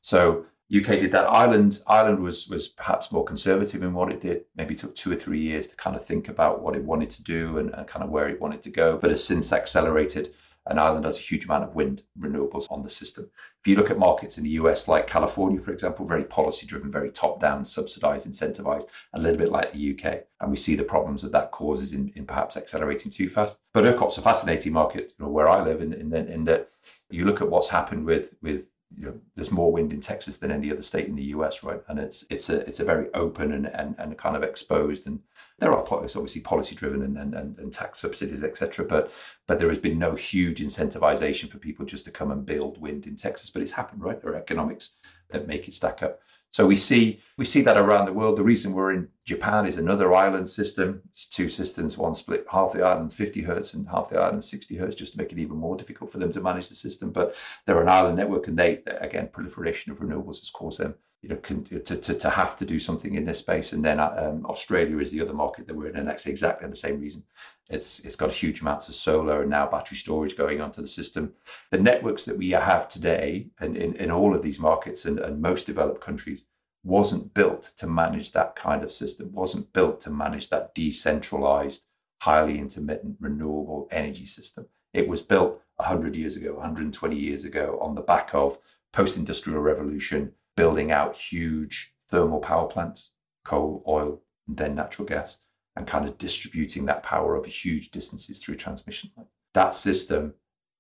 [0.03, 1.25] So UK did that.
[1.25, 4.45] Ireland, Ireland was was perhaps more conservative in what it did.
[4.57, 7.23] Maybe took two or three years to kind of think about what it wanted to
[7.25, 10.35] do and, and kind of where it wanted to go, but has since accelerated.
[10.67, 13.31] And Ireland has a huge amount of wind renewables on the system.
[13.61, 16.93] If you look at markets in the US, like California, for example, very policy driven,
[16.93, 20.25] very top down, subsidized, incentivized, a little bit like the UK.
[20.41, 23.59] And we see the problems that that causes in, in perhaps accelerating too fast.
[23.73, 26.71] But ERCOT's a fascinating market, you know, where I live, in, in, in that
[27.11, 30.51] you look at what's happened with, with you know, there's more wind in Texas than
[30.51, 31.63] any other state in the U.S.
[31.63, 35.07] Right, and it's it's a it's a very open and and, and kind of exposed,
[35.07, 35.21] and
[35.59, 38.85] there are it's obviously policy driven and, and and tax subsidies, etc.
[38.85, 39.13] But
[39.47, 43.07] but there has been no huge incentivization for people just to come and build wind
[43.07, 43.51] in Texas.
[43.51, 44.21] But it's happened, right?
[44.21, 44.97] There are economics
[45.31, 46.21] that make it stack up.
[46.53, 48.37] So we see we see that around the world.
[48.37, 51.03] The reason we're in Japan is another island system.
[51.13, 54.77] It's two systems, one split half the island 50 hertz and half the island 60
[54.77, 57.11] hertz, just to make it even more difficult for them to manage the system.
[57.11, 61.29] But they're an island network, and they again proliferation of renewables has caused them you
[61.29, 63.73] know, to, to, to have to do something in this space.
[63.73, 66.77] And then um, Australia is the other market that we're in, and that's exactly the
[66.77, 67.25] same reason.
[67.69, 71.35] It's it's got huge amounts of solar and now battery storage going onto the system.
[71.71, 75.43] The networks that we have today, and in, in all of these markets and, and
[75.43, 76.47] most developed countries,
[76.83, 79.31] wasn't built to manage that kind of system.
[79.33, 81.85] wasn't built to manage that decentralized,
[82.23, 84.67] highly intermittent, renewable energy system.
[84.95, 88.59] It was built 100 years ago, 120 years ago, on the back of
[88.93, 93.13] post-industrial revolution building out huge thermal power plants,
[93.45, 95.39] coal, oil, and then natural gas,
[95.77, 99.31] and kind of distributing that power over huge distances through transmission lines.
[99.55, 100.35] That system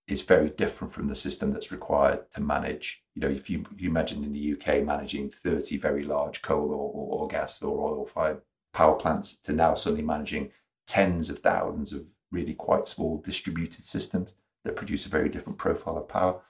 [0.08, 3.04] is very different from the system that's required to manage.
[3.14, 6.90] You know, if you, you imagine in the UK managing 30 very large coal or,
[6.92, 8.40] or, or gas or oil fired
[8.72, 10.50] power plants to now suddenly managing
[10.86, 15.96] tens of thousands of really quite small distributed systems that produce a very different profile
[15.96, 16.40] of power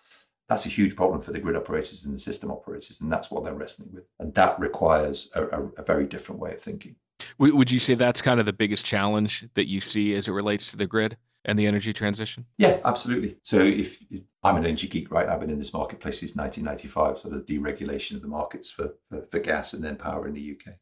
[0.51, 3.45] that's a huge problem for the grid operators and the system operators, and that's what
[3.45, 4.03] they're wrestling with.
[4.19, 6.97] And that requires a, a, a very different way of thinking.
[7.39, 10.73] Would you say that's kind of the biggest challenge that you see as it relates
[10.73, 12.47] to the grid and the energy transition?
[12.59, 13.37] Yeah, absolutely.
[13.45, 15.29] So if, if I'm an energy geek, right?
[15.29, 19.23] I've been in this marketplace since 1995, sort of deregulation of the markets for, for,
[19.31, 20.75] for gas and then power in the UK.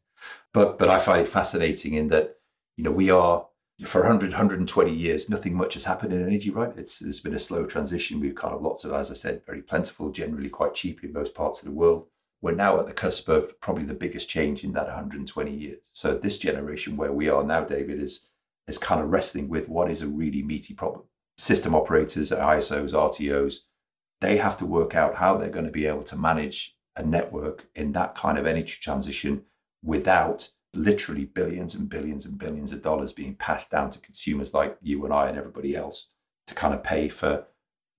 [0.51, 2.37] But but I find it fascinating in that
[2.75, 3.45] you know we are
[3.85, 6.71] for 100, 120 years, nothing much has happened in energy, right?
[6.77, 8.19] It's there's been a slow transition.
[8.19, 11.33] We've kind of lots of, as I said, very plentiful, generally quite cheap in most
[11.33, 12.07] parts of the world.
[12.41, 15.89] We're now at the cusp of probably the biggest change in that 120 years.
[15.93, 18.27] So this generation where we are now, David, is
[18.67, 21.05] is kind of wrestling with what is a really meaty problem.
[21.37, 23.61] System operators, ISOs, RTOs,
[24.21, 27.65] they have to work out how they're going to be able to manage a network
[27.75, 29.43] in that kind of energy transition
[29.83, 34.77] without literally billions and billions and billions of dollars being passed down to consumers like
[34.81, 36.07] you and I and everybody else
[36.47, 37.45] to kind of pay for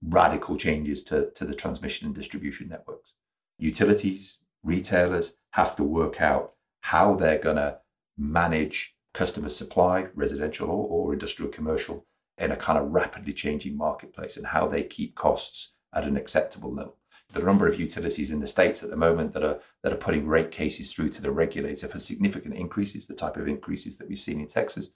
[0.06, 3.14] radical changes to, to the transmission and distribution networks.
[3.58, 7.78] Utilities, retailers have to work out how they're going to
[8.16, 12.06] manage customer supply, residential or, or industrial commercial,
[12.38, 16.72] in a kind of rapidly changing marketplace and how they keep costs at an acceptable
[16.72, 16.96] level
[17.32, 20.26] the number of utilities in the states at the moment that are that are putting
[20.26, 24.20] rate cases through to the regulator for significant increases, the type of increases that we've
[24.20, 24.90] seen in Texas.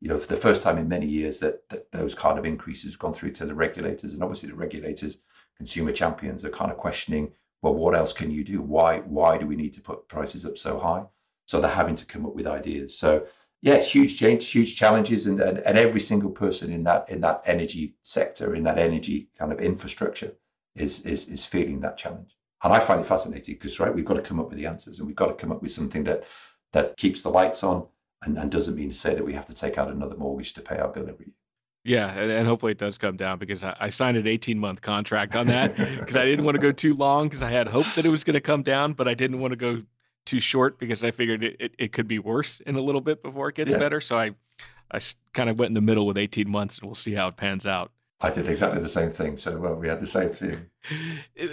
[0.00, 2.90] You know, for the first time in many years that, that those kind of increases
[2.92, 4.12] have gone through to the regulators.
[4.12, 5.18] And obviously the regulators,
[5.56, 8.60] consumer champions are kind of questioning, well, what else can you do?
[8.60, 11.04] Why why do we need to put prices up so high?
[11.46, 12.98] So they're having to come up with ideas.
[12.98, 13.26] So
[13.62, 17.42] yeah, huge change, huge challenges, and, and, and every single person in that in that
[17.46, 20.32] energy sector, in that energy kind of infrastructure
[20.76, 22.36] is is is feeling that challenge.
[22.62, 24.98] And I find it fascinating because right, we've got to come up with the answers,
[24.98, 26.24] and we've got to come up with something that
[26.72, 27.86] that keeps the lights on
[28.22, 30.60] and, and doesn't mean to say that we have to take out another mortgage to
[30.60, 31.34] pay our bill every year.
[31.84, 34.82] Yeah, and, and, hopefully it does come down because I, I signed an 18 month
[34.82, 37.86] contract on that because I didn't want to go too long because I had hope
[37.94, 39.82] that it was going to come down, but I didn't want to go
[40.24, 43.22] too short because I figured it, it, it could be worse in a little bit
[43.22, 43.78] before it gets yeah.
[43.78, 44.00] better.
[44.00, 44.32] So I,
[44.90, 44.98] I
[45.32, 47.66] kind of went in the middle with 18 months and we'll see how it pans
[47.66, 47.92] out.
[48.20, 49.36] I did exactly the same thing.
[49.36, 50.66] So well, we had the same thing.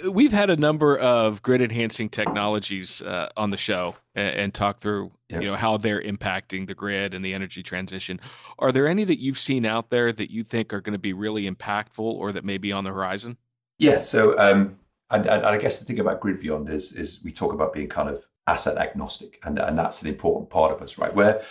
[0.10, 4.80] We've had a number of grid enhancing technologies uh, on the show and, and talk
[4.80, 5.42] through yep.
[5.42, 8.18] you know how they're impacting the grid and the energy transition.
[8.58, 11.12] Are there any that you've seen out there that you think are going to be
[11.12, 13.36] really impactful or that may be on the horizon?
[13.78, 14.02] Yeah.
[14.02, 14.78] So um,
[15.10, 18.08] and, and I guess the thing about GridBeyond is is we talk about being kind
[18.08, 21.14] of asset agnostic, and and that's an important part of us, right?
[21.14, 21.42] Where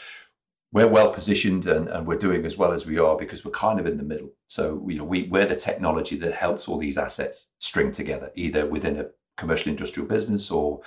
[0.73, 3.79] we're well positioned and, and we're doing as well as we are because we're kind
[3.79, 4.31] of in the middle.
[4.47, 8.65] So, you know, we, we're the technology that helps all these assets string together, either
[8.65, 9.05] within a
[9.37, 10.81] commercial industrial business or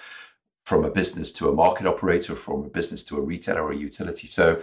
[0.65, 3.77] from a business to a market operator, from a business to a retailer or a
[3.77, 4.27] utility.
[4.27, 4.61] So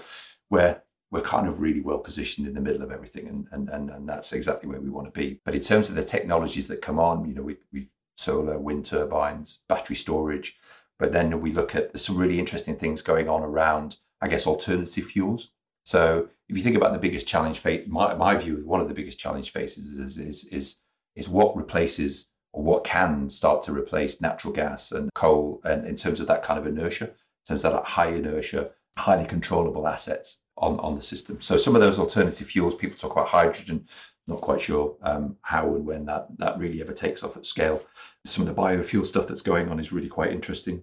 [0.50, 3.90] we're we're kind of really well positioned in the middle of everything and and and,
[3.92, 5.40] and that's exactly where we want to be.
[5.46, 8.84] But in terms of the technologies that come on, you know, we we solar, wind
[8.84, 10.58] turbines, battery storage,
[11.00, 15.06] but then we look at some really interesting things going on around I guess, alternative
[15.06, 15.50] fuels.
[15.84, 18.94] So if you think about the biggest challenge, face, my, my view, one of the
[18.94, 20.80] biggest challenge faces is, is, is,
[21.16, 25.98] is what replaces or what can start to replace natural gas and coal and in
[25.98, 30.40] terms of that kind of inertia, in terms of that high inertia, highly controllable assets
[30.58, 31.42] on, on the system.
[31.42, 33.88] So some of those alternative fuels, people talk about hydrogen,
[34.28, 37.84] not quite sure um, how and when that, that really ever takes off at scale.
[38.26, 40.82] Some of the biofuel stuff that's going on is really quite interesting.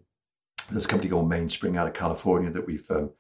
[0.71, 3.11] There's a company called Mainspring out of California that we've um,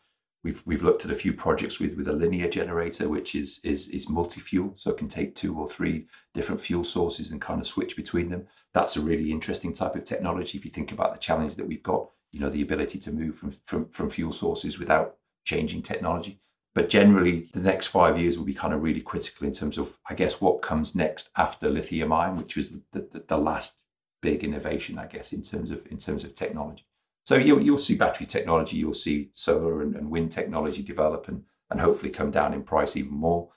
[0.42, 3.88] We've we've looked at a few projects with with a linear generator, which is is
[3.88, 7.60] is multi fuel, so it can take two or three different fuel sources and kind
[7.60, 8.46] of switch between them.
[8.72, 10.56] That's a really interesting type of technology.
[10.56, 13.36] If you think about the challenge that we've got, you know, the ability to move
[13.36, 16.40] from from, from fuel sources without changing technology.
[16.74, 19.98] But generally, the next five years will be kind of really critical in terms of,
[20.08, 23.82] I guess, what comes next after lithium ion, which was the, the, the last
[24.22, 26.86] big innovation, I guess, in terms of in terms of technology.
[27.30, 31.44] So you'll, you'll see battery technology, you'll see solar and, and wind technology develop and,
[31.70, 33.50] and hopefully come down in price even more.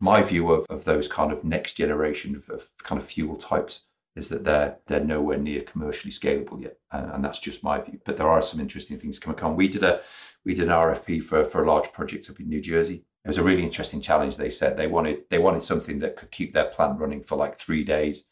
[0.00, 3.84] My view of, of those kind of next generation of, of kind of fuel types
[4.16, 7.98] is that they're they're nowhere near commercially scalable yet, and, and, that's just my view.
[8.04, 9.38] But there are some interesting things coming.
[9.38, 10.02] Come, we did a
[10.44, 13.06] we did an RFP for for a large project up in New Jersey.
[13.24, 14.36] It was a really interesting challenge.
[14.36, 17.58] They said they wanted they wanted something that could keep their plant running for like
[17.58, 18.26] three days,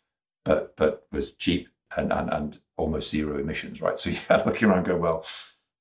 [0.45, 3.99] but but was cheap and, and, and almost zero emissions, right?
[3.99, 5.25] So you are looking around and go, well,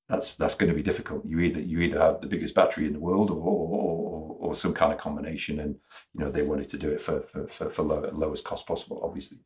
[0.10, 1.26] that's that's going to be difficult.
[1.26, 4.74] You either you either have the biggest battery in the world or or, or some
[4.74, 5.76] kind of combination, and
[6.14, 9.00] you know they wanted to do it for for, for, for low, lowest cost possible,
[9.04, 9.40] obviously.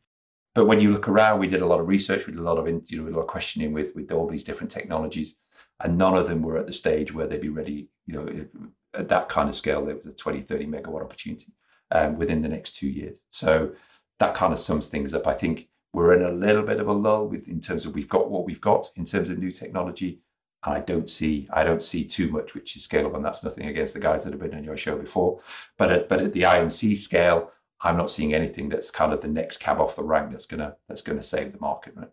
[0.56, 2.58] But when you look around, we did a lot of research, we did a lot
[2.58, 5.36] of you know a lot of questioning with with all these different technologies,
[5.82, 7.90] and none of them were at the stage where they'd be ready.
[8.08, 11.54] You know, at that kind of scale, there was a 20, 30 megawatt opportunity
[11.92, 13.24] um, within the next two years.
[13.32, 13.74] So
[14.20, 15.28] that kind of sums things up.
[15.28, 18.10] I think we're in a little bit of a lull with in terms of we've
[18.10, 20.22] got what we've got in terms of new technology.
[20.64, 23.16] And I don't see I don't see too much which is scalable.
[23.16, 25.40] And that's nothing against the guys that have been on your show before.
[25.78, 29.28] But at but at the I&C scale, I'm not seeing anything that's kind of the
[29.28, 31.94] next cab off the rank that's gonna that's gonna save the market.
[31.96, 32.10] Right?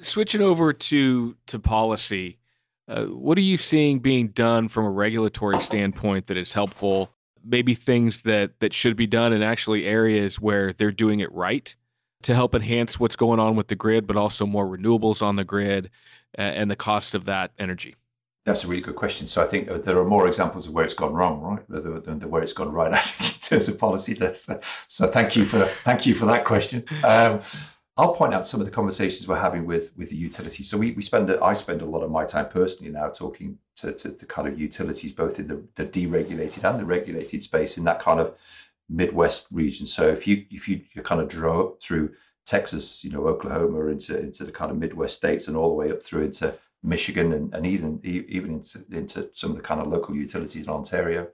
[0.00, 2.38] Switching over to to policy,
[2.88, 7.10] uh, what are you seeing being done from a regulatory standpoint that is helpful?
[7.44, 11.76] Maybe things that that should be done, and actually areas where they're doing it right
[12.22, 15.44] to help enhance what's going on with the grid, but also more renewables on the
[15.44, 15.90] grid
[16.34, 17.94] and the cost of that energy?
[18.44, 19.26] That's a really good question.
[19.26, 22.28] So I think there are more examples of where it's gone wrong, right, than the
[22.28, 22.92] where it's gone right.
[22.94, 26.84] Actually, in terms of policy, so, so thank you for thank you for that question.
[27.04, 27.40] Um,
[27.98, 30.70] I'll point out some of the conversations we're having with with the utilities.
[30.70, 33.92] So we, we spend I spend a lot of my time personally now talking to,
[33.92, 37.84] to the kind of utilities, both in the, the deregulated and the regulated space, in
[37.84, 38.34] that kind of
[38.88, 39.86] Midwest region.
[39.86, 42.14] So if you if you, you kind of draw up through
[42.46, 45.90] Texas, you know, Oklahoma into into the kind of Midwest states and all the way
[45.90, 49.88] up through into Michigan and, and even even into, into some of the kind of
[49.88, 51.28] local utilities in Ontario.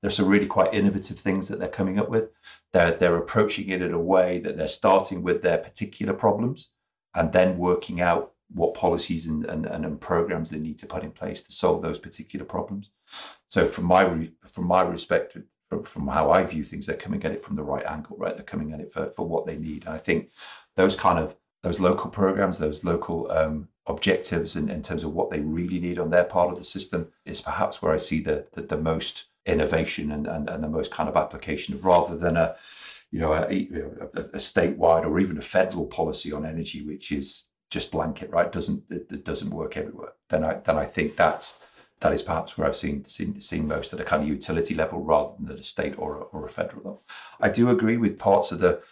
[0.00, 2.30] There's some really quite innovative things that they're coming up with.
[2.72, 6.68] They're they're approaching it in a way that they're starting with their particular problems
[7.14, 11.12] and then working out what policies and, and, and programs they need to put in
[11.12, 12.90] place to solve those particular problems.
[13.48, 17.44] So from my from my perspective, from, how I view things, they're coming at it
[17.44, 18.34] from the right angle, right?
[18.34, 19.84] They're coming at it for, for what they need.
[19.84, 20.30] And I think
[20.76, 25.30] those kind of those local programs, those local um, objectives in, in terms of what
[25.30, 28.46] they really need on their part of the system is perhaps where I see the
[28.52, 32.36] the, the most innovation and, and, and the most kind of application of rather than
[32.36, 32.54] a
[33.10, 37.44] you know a, a, a, statewide or even a federal policy on energy which is
[37.70, 41.58] just blanket right doesn't it, it doesn't work everywhere then I then I think that's
[42.00, 45.00] that is perhaps where I've seen seen, seen most at a kind of utility level
[45.02, 47.02] rather than at a state or a, or a federal level.
[47.40, 48.82] I do agree with parts of the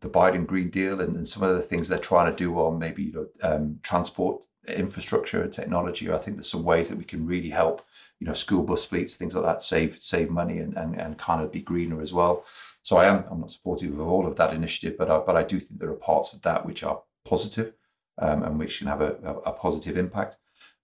[0.00, 2.78] the Biden Green Deal and, and some of the things they're trying to do on
[2.78, 6.10] maybe you know, um, transport infrastructure and technology.
[6.10, 7.84] I think there's some ways that we can really help
[8.18, 11.42] you know school bus fleets, things like that, save save money and and, and kind
[11.42, 12.44] of be greener as well.
[12.82, 15.42] So I am I'm not supportive of all of that initiative, but I, but I
[15.42, 17.74] do think there are parts of that which are positive,
[18.18, 20.38] um, and which can have a, a, a positive impact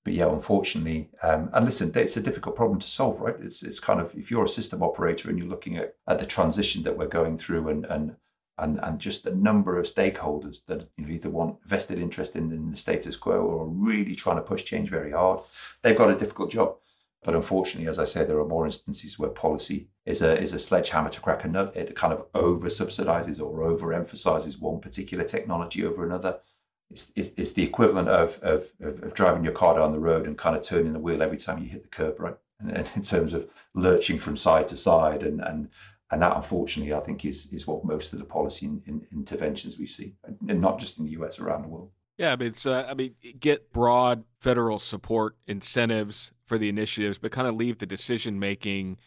[0.04, 3.36] but yeah, unfortunately, um, and listen, it's a difficult problem to solve, right?
[3.40, 6.26] It's it's kind of if you're a system operator and you're looking at, at the
[6.26, 8.16] transition that we're going through and and
[8.58, 12.50] and and just the number of stakeholders that you know either want vested interest in,
[12.50, 15.40] in the status quo or are really trying to push change very hard,
[15.82, 16.76] they've got a difficult job.
[17.22, 20.58] But unfortunately, as I say, there are more instances where policy is a is a
[20.58, 21.76] sledgehammer to crack a nut.
[21.76, 26.38] It kind of over subsidizes or over emphasizes one particular technology over another
[26.90, 30.36] it's, it's, it's the equivalent of, of, of, driving your car down the road and
[30.36, 32.36] kind of turning the wheel every time you hit the curb, right?
[32.58, 35.68] And, and in terms of lurching from side to side, and and
[36.10, 39.78] and that unfortunately, I think is is what most of the policy in, in interventions
[39.78, 40.14] we see,
[40.48, 41.90] and not just in the US, around the world.
[42.18, 47.18] Yeah, I mean, it's uh, I mean, get broad federal support incentives for the initiatives,
[47.18, 48.98] but kind of leave the decision making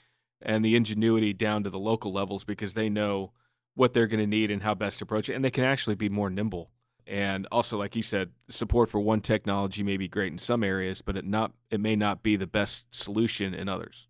[0.41, 3.31] and the ingenuity down to the local levels because they know
[3.75, 5.95] what they're going to need and how best to approach it, and they can actually
[5.95, 6.71] be more nimble
[7.07, 11.01] and also like you said support for one technology may be great in some areas
[11.01, 14.07] but it not it may not be the best solution in others.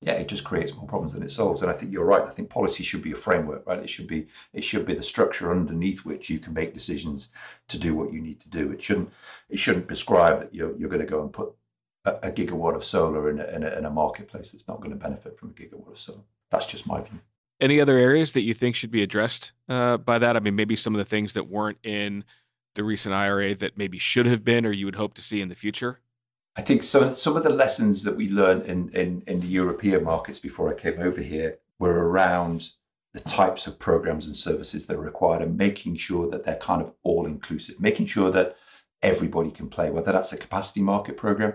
[0.00, 1.62] Yeah it just creates more problems than it solves.
[1.62, 2.22] And i think you're right.
[2.22, 3.78] I think policy should be a framework right?
[3.78, 7.28] It should be it should be the structure underneath which you can make decisions
[7.68, 8.72] to do what you need to do.
[8.72, 9.10] It shouldn't
[9.48, 11.54] it shouldn't prescribe that you're, you're going to go and put
[12.04, 14.90] a, a gigawatt of solar in a, in, a, in a marketplace that's not going
[14.90, 16.20] to benefit from a gigawatt of solar.
[16.50, 17.20] That's just my view
[17.62, 20.36] any other areas that you think should be addressed uh, by that?
[20.36, 22.24] I mean, maybe some of the things that weren't in
[22.74, 25.48] the recent IRA that maybe should have been, or you would hope to see in
[25.48, 26.00] the future.
[26.56, 30.04] I think some some of the lessons that we learned in in, in the European
[30.04, 32.72] markets before I came over here were around
[33.14, 36.82] the types of programs and services that are required and making sure that they're kind
[36.82, 38.56] of all inclusive, making sure that
[39.02, 41.54] everybody can play, whether that's a capacity market program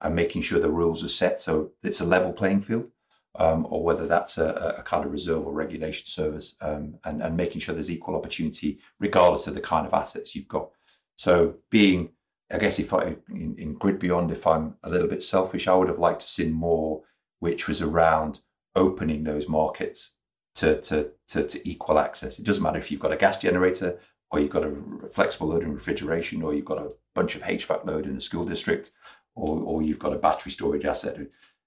[0.00, 2.90] and making sure the rules are set so it's a level playing field
[3.38, 7.36] um, or whether that's a, a, kind of reserve or regulation service, um, and, and
[7.36, 10.70] making sure there's equal opportunity regardless of the kind of assets you've got.
[11.16, 12.10] So, being,
[12.50, 15.88] I guess, if I in, in GridBeyond, if I'm a little bit selfish, I would
[15.88, 17.02] have liked to see more,
[17.40, 18.40] which was around
[18.74, 20.14] opening those markets
[20.56, 22.38] to, to, to, to equal access.
[22.38, 23.98] It doesn't matter if you've got a gas generator
[24.30, 24.74] or you've got a
[25.10, 28.44] flexible load and refrigeration, or you've got a bunch of HVAC load in a school
[28.44, 28.90] district,
[29.34, 31.18] or, or you've got a battery storage asset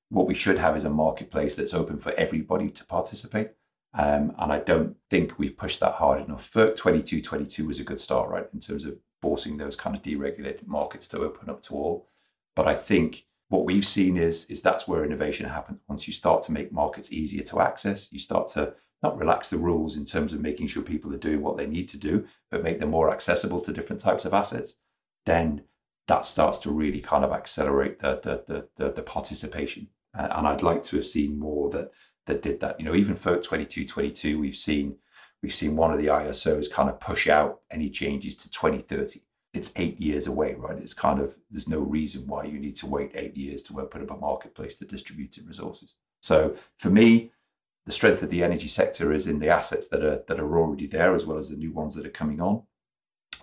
[0.10, 3.52] what we should have is a marketplace that's open for everybody to participate.
[3.93, 6.52] Um, and I don't think we've pushed that hard enough.
[6.52, 10.67] FERC 2222 was a good start, right, in terms of forcing those kind of deregulated
[10.67, 12.08] markets to open up to all.
[12.56, 15.80] But I think what we've seen is, is that's where innovation happens.
[15.88, 19.58] Once you start to make markets easier to access, you start to not relax the
[19.58, 22.63] rules in terms of making sure people are doing what they need to do, but
[22.63, 24.76] make them more accessible to different types of assets,
[25.26, 25.62] then
[26.08, 30.48] that starts to really kind of accelerate the, the, the, the, the participation Uh, and
[30.48, 31.91] I'd like to have seen more that
[32.26, 32.80] that did that.
[32.80, 34.95] You know, even for 2222, we've seen
[35.41, 39.22] we've seen one of the ISOs kind of push out any changes to 2030.
[39.54, 40.78] It's eight years away, right?
[40.78, 44.02] It's kind of there's no reason why you need to wait eight years to open
[44.02, 45.95] up a marketplace to distributed resources.
[46.22, 47.32] So for me,
[47.86, 50.88] the strength of the energy sector is in the assets that are that are already
[50.88, 52.63] there, as well as the new ones that are coming on,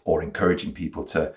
[0.04, 1.34] or encouraging people to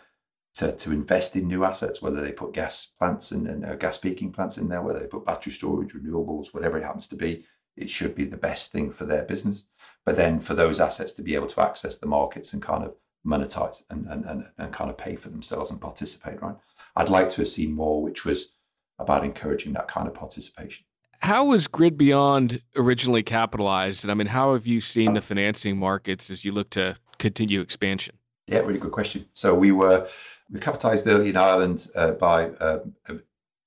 [0.59, 3.97] to, to invest in new assets, whether they put gas plants and, and uh, gas
[3.97, 7.45] peaking plants in there, whether they put battery storage, renewables, whatever it happens to be,
[7.77, 9.67] it should be the best thing for their business.
[10.05, 12.93] But then for those assets to be able to access the markets and kind of
[13.25, 16.55] monetize and, and, and, and kind of pay for themselves and participate, right?
[16.97, 18.51] I'd like to have seen more, which was
[18.97, 20.83] about encouraging that kind of participation.
[21.21, 24.03] How was GridBeyond originally capitalized?
[24.03, 27.61] And I mean, how have you seen the financing markets as you look to continue
[27.61, 28.18] expansion?
[28.49, 29.25] Yeah, really good question.
[29.33, 30.07] So we were
[30.49, 32.79] we capitalized early in Ireland uh, by uh,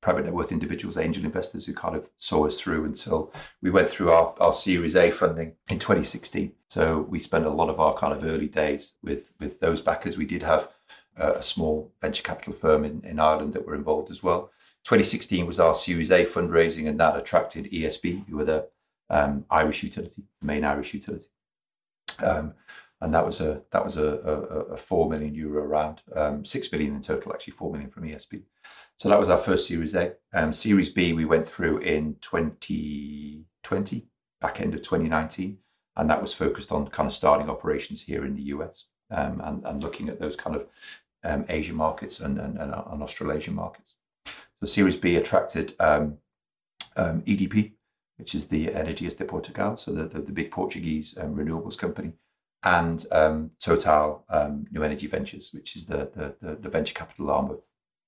[0.01, 3.33] private net worth individuals, angel investors who kind of saw us through until
[3.63, 6.53] we went through our, our Series A funding in 2016.
[6.67, 10.17] So we spent a lot of our kind of early days with with those backers.
[10.17, 10.69] We did have
[11.17, 14.51] uh, a small venture capital firm in, in Ireland that were involved as well.
[14.83, 18.69] 2016 was our Series A fundraising, and that attracted ESB, who were the
[19.11, 21.29] um, Irish utility, the main Irish utility.
[22.21, 22.55] Um,
[23.03, 24.35] and that was a that was a, a,
[24.75, 28.43] a four million euro round, um, six million in total, actually four million from ESB.
[28.99, 30.13] So that was our first Series A.
[30.33, 34.07] Um, Series B we went through in 2020,
[34.41, 35.59] back end of 2019,
[35.97, 39.65] and that was focused on kind of starting operations here in the US um, and,
[39.67, 40.67] and looking at those kind of
[41.25, 43.97] um, Asian markets and, and, and, and Australasian markets.
[44.61, 46.19] So Series B attracted um,
[46.97, 47.73] um, EDP,
[48.19, 52.13] which is the Energias de Portugal, so the, the, the big Portuguese um, renewables company,
[52.65, 57.51] and um, Total um, New Energy Ventures, which is the, the, the, venture capital arm
[57.51, 57.61] of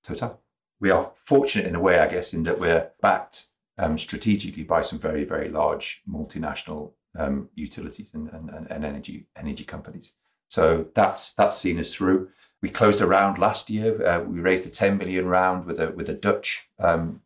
[0.05, 0.39] Total.
[0.79, 3.47] We are fortunate in a way, I guess, in that we're backed
[3.77, 9.63] um, strategically by some very, very large multinational um, utilities and, and, and, energy energy
[9.63, 10.11] companies.
[10.49, 12.29] So that's that's seen us through.
[12.61, 14.05] We closed a round last year.
[14.05, 17.21] Uh, we raised a 10 million round with a with a Dutch um,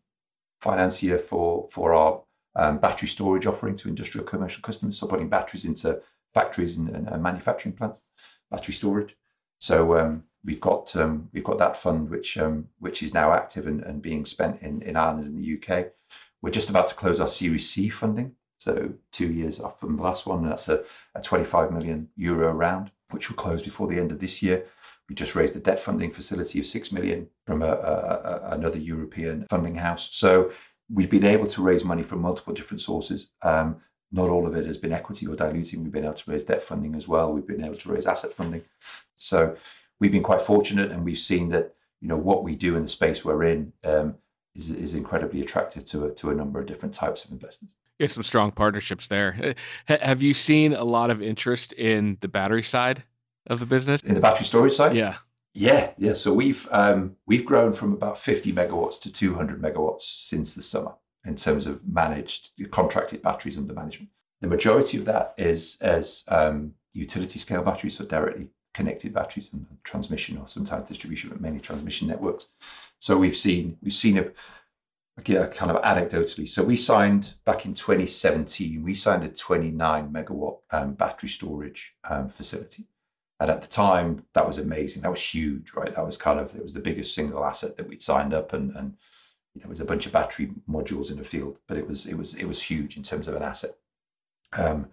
[0.61, 2.21] financier for for our
[2.55, 4.97] um, battery storage offering to industrial commercial customers.
[4.97, 6.01] So putting batteries into
[6.33, 8.01] factories and, and, and manufacturing plants,
[8.51, 9.15] battery storage.
[9.59, 13.67] So um, we've got um, we've got that fund which um, which is now active
[13.67, 15.87] and, and being spent in, in Ireland and the UK.
[16.41, 20.03] We're just about to close our Series C funding, so two years off from the
[20.03, 20.47] last one.
[20.47, 20.83] That's a,
[21.15, 24.65] a 25 million euro round, which will close before the end of this year.
[25.09, 29.45] We just raised a debt funding facility of six million from a, a, another European
[29.49, 30.09] funding house.
[30.11, 30.51] So
[30.89, 33.31] we've been able to raise money from multiple different sources.
[33.41, 33.81] Um,
[34.11, 35.83] not all of it has been equity or diluting.
[35.83, 37.31] We've been able to raise debt funding as well.
[37.31, 38.63] We've been able to raise asset funding.
[39.17, 39.55] So
[39.99, 42.89] we've been quite fortunate, and we've seen that you know what we do in the
[42.89, 44.15] space we're in um,
[44.55, 47.75] is is incredibly attractive to a, to a number of different types of investors.
[47.99, 49.55] Yeah, some strong partnerships there.
[49.85, 53.03] Have you seen a lot of interest in the battery side
[53.47, 54.01] of the business?
[54.01, 54.95] In the battery storage side?
[54.95, 55.17] Yeah.
[55.53, 56.13] Yeah, yeah.
[56.13, 60.93] So we've um, we've grown from about 50 megawatts to 200 megawatts since the summer
[61.29, 64.09] in terms of managed contracted batteries under management.
[64.41, 69.65] The majority of that is as um, utility scale batteries, so directly connected batteries and
[69.83, 72.47] transmission or sometimes distribution, but mainly transmission networks.
[72.97, 74.25] So we've seen we've seen a,
[75.17, 76.49] a kind of anecdotally.
[76.49, 78.83] So we signed back in 2017.
[78.83, 82.87] We signed a 29 megawatt um, battery storage um, facility,
[83.39, 85.03] and at the time that was amazing.
[85.03, 85.95] That was huge, right?
[85.95, 88.75] That was kind of it was the biggest single asset that we'd signed up, and
[88.75, 88.95] and
[89.53, 92.05] you know, it was a bunch of battery modules in the field, but it was
[92.05, 93.71] it was it was huge in terms of an asset.
[94.53, 94.89] Um,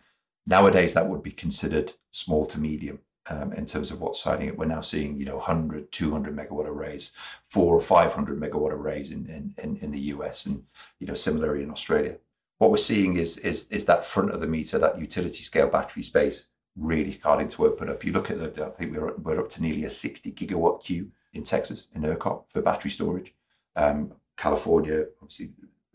[0.46, 4.58] nowadays, that would be considered small to medium um, in terms of what's signing it.
[4.58, 7.12] We're now seeing, you know, 100, 200 megawatt arrays,
[7.48, 10.64] four or 500 megawatt arrays in, in, in the US and,
[11.00, 12.16] you know, similarly in Australia.
[12.58, 16.02] What we're seeing is, is, is that front of the meter, that utility scale battery
[16.02, 18.04] space really starting to open up.
[18.04, 21.10] You look at the, I think we're, we're up to nearly a 60 gigawatt queue
[21.32, 23.34] in Texas, in ERCOT for battery storage.
[23.74, 25.52] Um, California, obviously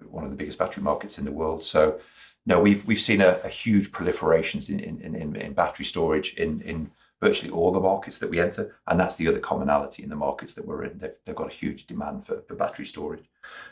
[0.10, 1.64] one of the biggest battery markets in the world.
[1.64, 2.00] So,
[2.46, 6.62] no, we've we've seen a, a huge proliferation in, in, in, in battery storage in,
[6.62, 8.76] in virtually all the markets that we enter.
[8.88, 10.98] And that's the other commonality in the markets that we're in.
[10.98, 13.30] They've, they've got a huge demand for, for battery storage.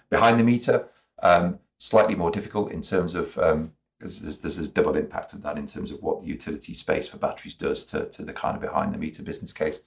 [0.09, 0.87] Behind the meter,
[1.23, 5.57] um, slightly more difficult in terms of um, there's, there's, a double impact of that
[5.57, 8.61] in terms of what the utility space for batteries does to, to the kind of
[8.61, 9.81] behind the meter business case.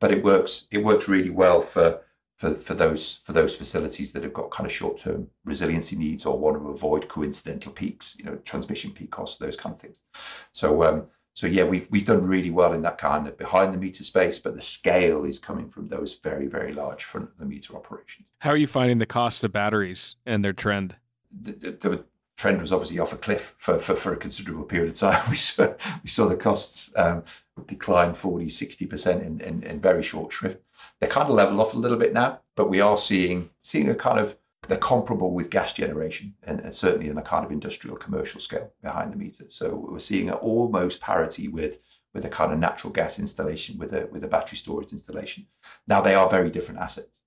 [0.00, 2.00] But it works it works really well for
[2.38, 6.24] for, for those for those facilities that have got kind of short term resiliency needs
[6.24, 10.02] or want to avoid coincidental peaks, you know, transmission peak costs, those kind of things.
[10.52, 13.78] So um, so yeah, we've we've done really well in that kind of behind the
[13.78, 17.44] meter space, but the scale is coming from those very very large front of the
[17.44, 18.28] meter operations.
[18.38, 20.94] How are you finding the cost of batteries and their trend?
[21.30, 22.04] The, the, the
[22.36, 25.22] trend was obviously off a cliff for, for, for, a considerable period of time.
[25.30, 25.74] We saw
[26.04, 27.24] we saw the costs um,
[27.66, 30.62] decline 40, 60 percent in, in, in very short shrift.
[31.00, 33.94] They're kind of level off a little bit now, but we are seeing seeing a
[33.94, 37.96] kind of they're comparable with gas generation and, and, certainly in a kind of industrial
[37.96, 39.44] commercial scale behind the meter.
[39.48, 41.78] So we're seeing almost parity with
[42.14, 45.46] with a kind of natural gas installation with a with a battery storage installation.
[45.86, 47.22] Now they are very different assets.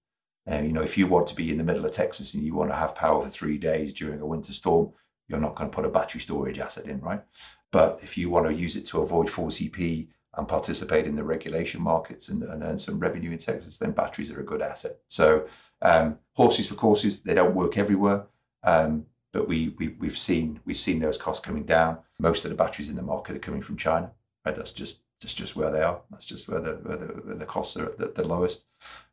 [0.45, 2.55] And you know, if you want to be in the middle of Texas and you
[2.55, 4.91] want to have power for three days during a winter storm,
[5.27, 7.23] you're not going to put a battery storage asset in, right?
[7.71, 11.81] But if you want to use it to avoid 4CP and participate in the regulation
[11.81, 14.97] markets and, and earn some revenue in Texas, then batteries are a good asset.
[15.07, 15.45] So
[15.81, 18.25] um, horses for courses, they don't work everywhere,
[18.63, 21.97] um, but we, we we've seen we've seen those costs coming down.
[22.19, 24.11] Most of the batteries in the market are coming from China.
[24.45, 26.01] Right, that's just that's just where they are.
[26.11, 28.65] That's just where the where the, where the costs are the, the lowest.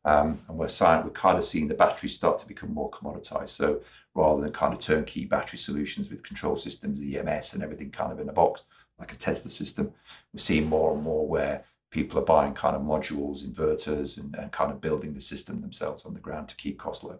[0.05, 3.51] Um, and we're we're kind of seeing the batteries start to become more commoditized.
[3.51, 3.81] So
[4.15, 8.21] rather than kind of turnkey battery solutions with control systems, EMS, and everything kind of
[8.21, 8.65] in a box
[8.99, 9.93] like a Tesla system,
[10.33, 14.53] we're seeing more and more where people are buying kind of modules, inverters, and, and
[14.53, 17.19] kind of building the system themselves on the ground to keep costs low.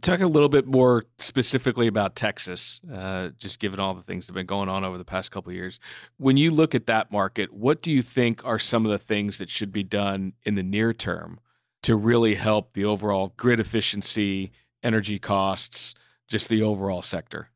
[0.00, 4.32] Talk a little bit more specifically about Texas, uh, just given all the things that
[4.32, 5.78] have been going on over the past couple years.
[6.16, 9.38] When you look at that market, what do you think are some of the things
[9.38, 11.38] that should be done in the near term
[11.82, 14.50] to really help the overall grid efficiency,
[14.82, 15.94] energy costs,
[16.26, 17.51] just the overall sector?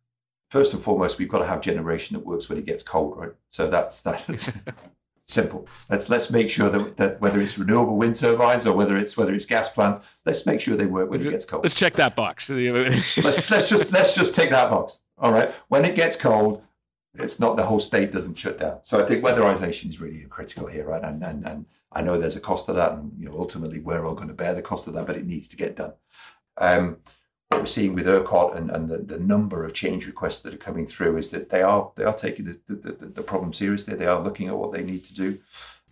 [0.56, 3.32] First and foremost, we've got to have generation that works when it gets cold, right?
[3.50, 4.50] So that's that's
[5.28, 5.68] Simple.
[5.90, 9.34] Let's let's make sure that, that whether it's renewable wind turbines or whether it's whether
[9.34, 11.62] it's gas plants, let's make sure they work when it gets cold.
[11.62, 12.48] Let's check that box.
[13.22, 15.02] let's let's just let's just take that box.
[15.18, 15.52] All right.
[15.68, 16.62] When it gets cold,
[17.12, 18.78] it's not the whole state doesn't shut down.
[18.82, 21.04] So I think weatherization is really critical here, right?
[21.04, 24.06] And and and I know there's a cost of that, and you know ultimately we're
[24.06, 25.92] all going to bear the cost of that, but it needs to get done.
[26.56, 26.96] Um,
[27.48, 30.58] what we're seeing with ERCOT and, and the, the number of change requests that are
[30.58, 33.94] coming through is that they are they are taking the, the, the problem seriously.
[33.94, 35.38] They are looking at what they need to do.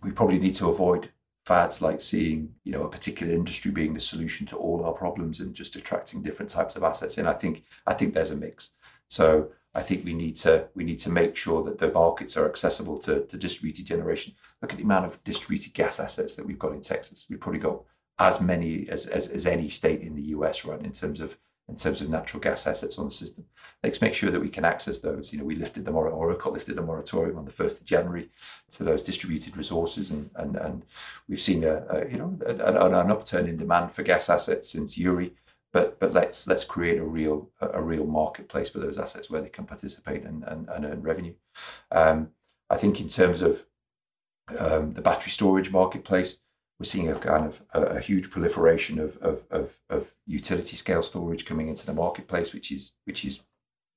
[0.03, 1.09] We probably need to avoid
[1.45, 5.39] fads like seeing you know a particular industry being the solution to all our problems
[5.39, 8.71] and just attracting different types of assets And I think I think there's a mix.
[9.07, 12.49] So I think we need to we need to make sure that the markets are
[12.49, 14.33] accessible to, to distributed generation.
[14.61, 17.27] Look at the amount of distributed gas assets that we've got in Texas.
[17.29, 17.81] We've probably got
[18.17, 21.37] as many as, as, as any state in the US, right, in terms of
[21.67, 23.43] in terms of natural gas assets on the system.
[23.83, 25.33] Let's make sure that we can access those.
[25.33, 28.29] You know, we lifted the moratorium, Oracle lifted the moratorium on the 1st of January
[28.71, 30.11] to those distributed resources.
[30.11, 30.85] And, and, and
[31.27, 34.97] we've seen a, a you know, an, an upturn in demand for gas assets since
[34.97, 35.33] Uri.
[35.73, 39.49] But, but let's let's create a real a real marketplace for those assets where they
[39.49, 41.33] can participate and, and, and earn revenue.
[41.91, 42.29] Um,
[42.69, 43.65] I think in terms of
[44.57, 46.39] um, the battery storage marketplace,
[46.79, 51.03] we're seeing a kind of a, a huge proliferation of, of, of, of, utility scale
[51.03, 53.41] storage coming into the marketplace, which is which is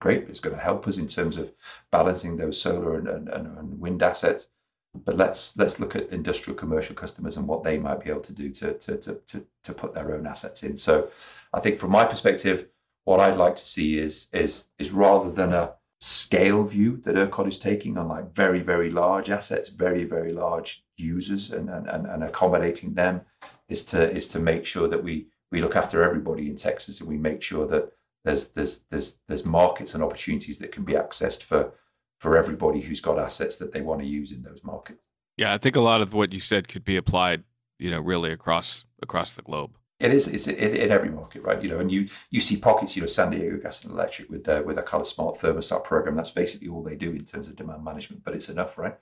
[0.00, 0.28] great.
[0.28, 1.52] It's going to help us in terms of
[1.90, 4.48] balancing those solar and, and, and wind assets.
[4.94, 8.32] But let's let's look at industrial commercial customers and what they might be able to
[8.32, 10.76] do to, to, to, to, to put their own assets in.
[10.76, 11.10] So
[11.52, 12.68] I think from my perspective,
[13.04, 17.48] what I'd like to see is is is rather than a scale view that ERCOT
[17.48, 22.24] is taking on like very, very large assets, very, very large users and, and, and
[22.24, 23.22] accommodating them
[23.68, 27.08] is to is to make sure that we we look after everybody in Texas and
[27.08, 27.92] we make sure that
[28.24, 31.72] there's there's there's there's markets and opportunities that can be accessed for
[32.20, 35.02] for everybody who's got assets that they want to use in those markets.
[35.36, 37.44] Yeah, I think a lot of what you said could be applied,
[37.78, 39.76] you know, really across across the globe.
[40.00, 40.28] It is.
[40.28, 41.60] It's in, in, every market, right?
[41.60, 42.94] You know, and you you see pockets.
[42.94, 45.82] You know, San Diego Gas and Electric with their with a kind of smart thermostat
[45.82, 46.14] program.
[46.14, 48.96] That's basically all they do in terms of demand management, but it's enough, right?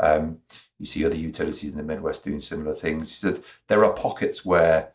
[0.00, 0.38] Um,
[0.78, 3.14] you see other utilities in the Midwest doing similar things.
[3.14, 4.92] So there are pockets where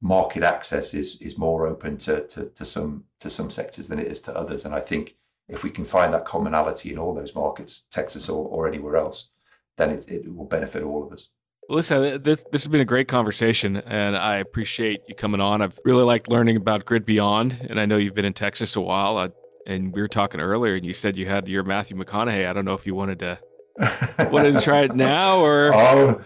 [0.00, 4.06] market access is is more open to, to to some to some sectors than it
[4.06, 4.64] is to others.
[4.64, 5.16] And I think
[5.48, 9.28] if we can find that commonality in all those markets, Texas or, or anywhere else,
[9.76, 11.28] then it, it will benefit all of us.
[11.68, 15.62] Listen, this, this has been a great conversation, and I appreciate you coming on.
[15.62, 19.18] I've really liked learning about GridBeyond, and I know you've been in Texas a while.
[19.18, 19.30] I,
[19.66, 22.46] and we were talking earlier, and you said you had your Matthew McConaughey.
[22.46, 23.40] I don't know if you wanted to
[24.30, 25.72] wanted to try it now or.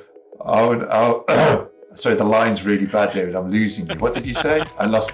[0.43, 1.71] Oh, oh, oh.
[1.97, 3.35] Sorry, the line's really bad, David.
[3.35, 3.95] I'm losing you.
[3.97, 4.63] What did you say?
[4.79, 5.13] I lost.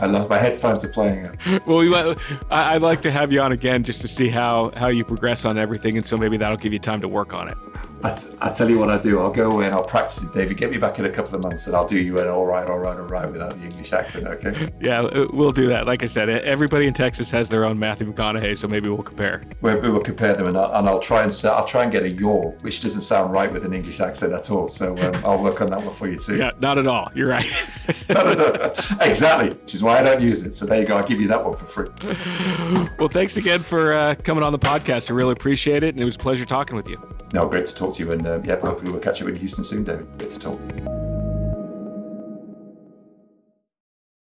[0.00, 0.28] I lost.
[0.28, 1.26] My headphones are playing.
[1.64, 2.16] Well, we might,
[2.50, 5.58] I'd like to have you on again just to see how how you progress on
[5.58, 7.56] everything, and so maybe that'll give you time to work on it.
[8.02, 9.18] I, t- I tell you what I do.
[9.18, 10.56] I'll go away and I'll practice it, David.
[10.56, 12.68] Get me back in a couple of months and I'll do you an all right,
[12.68, 14.26] all right, all right without the English accent.
[14.26, 14.68] Okay.
[14.80, 15.86] Yeah, we'll do that.
[15.86, 19.42] Like I said, everybody in Texas has their own Matthew McConaughey, so maybe we'll compare.
[19.60, 22.14] We'll, we'll compare them, and I'll, and I'll try and I'll try and get a
[22.14, 24.68] yaw, which doesn't sound right with an English accent at all.
[24.68, 26.36] So um, I'll work on that one for you too.
[26.36, 27.10] Yeah, not at all.
[27.14, 27.46] You're right.
[29.00, 30.54] exactly, which is why I don't use it.
[30.54, 30.96] So there you go.
[30.96, 32.88] I'll give you that one for free.
[32.98, 35.10] Well, thanks again for uh, coming on the podcast.
[35.10, 37.17] I really appreciate it, and it was a pleasure talking with you.
[37.32, 39.62] No, great to talk to you, and uh, yeah, hopefully we'll catch you in Houston
[39.62, 40.06] soon, David.
[40.18, 40.97] Great to talk.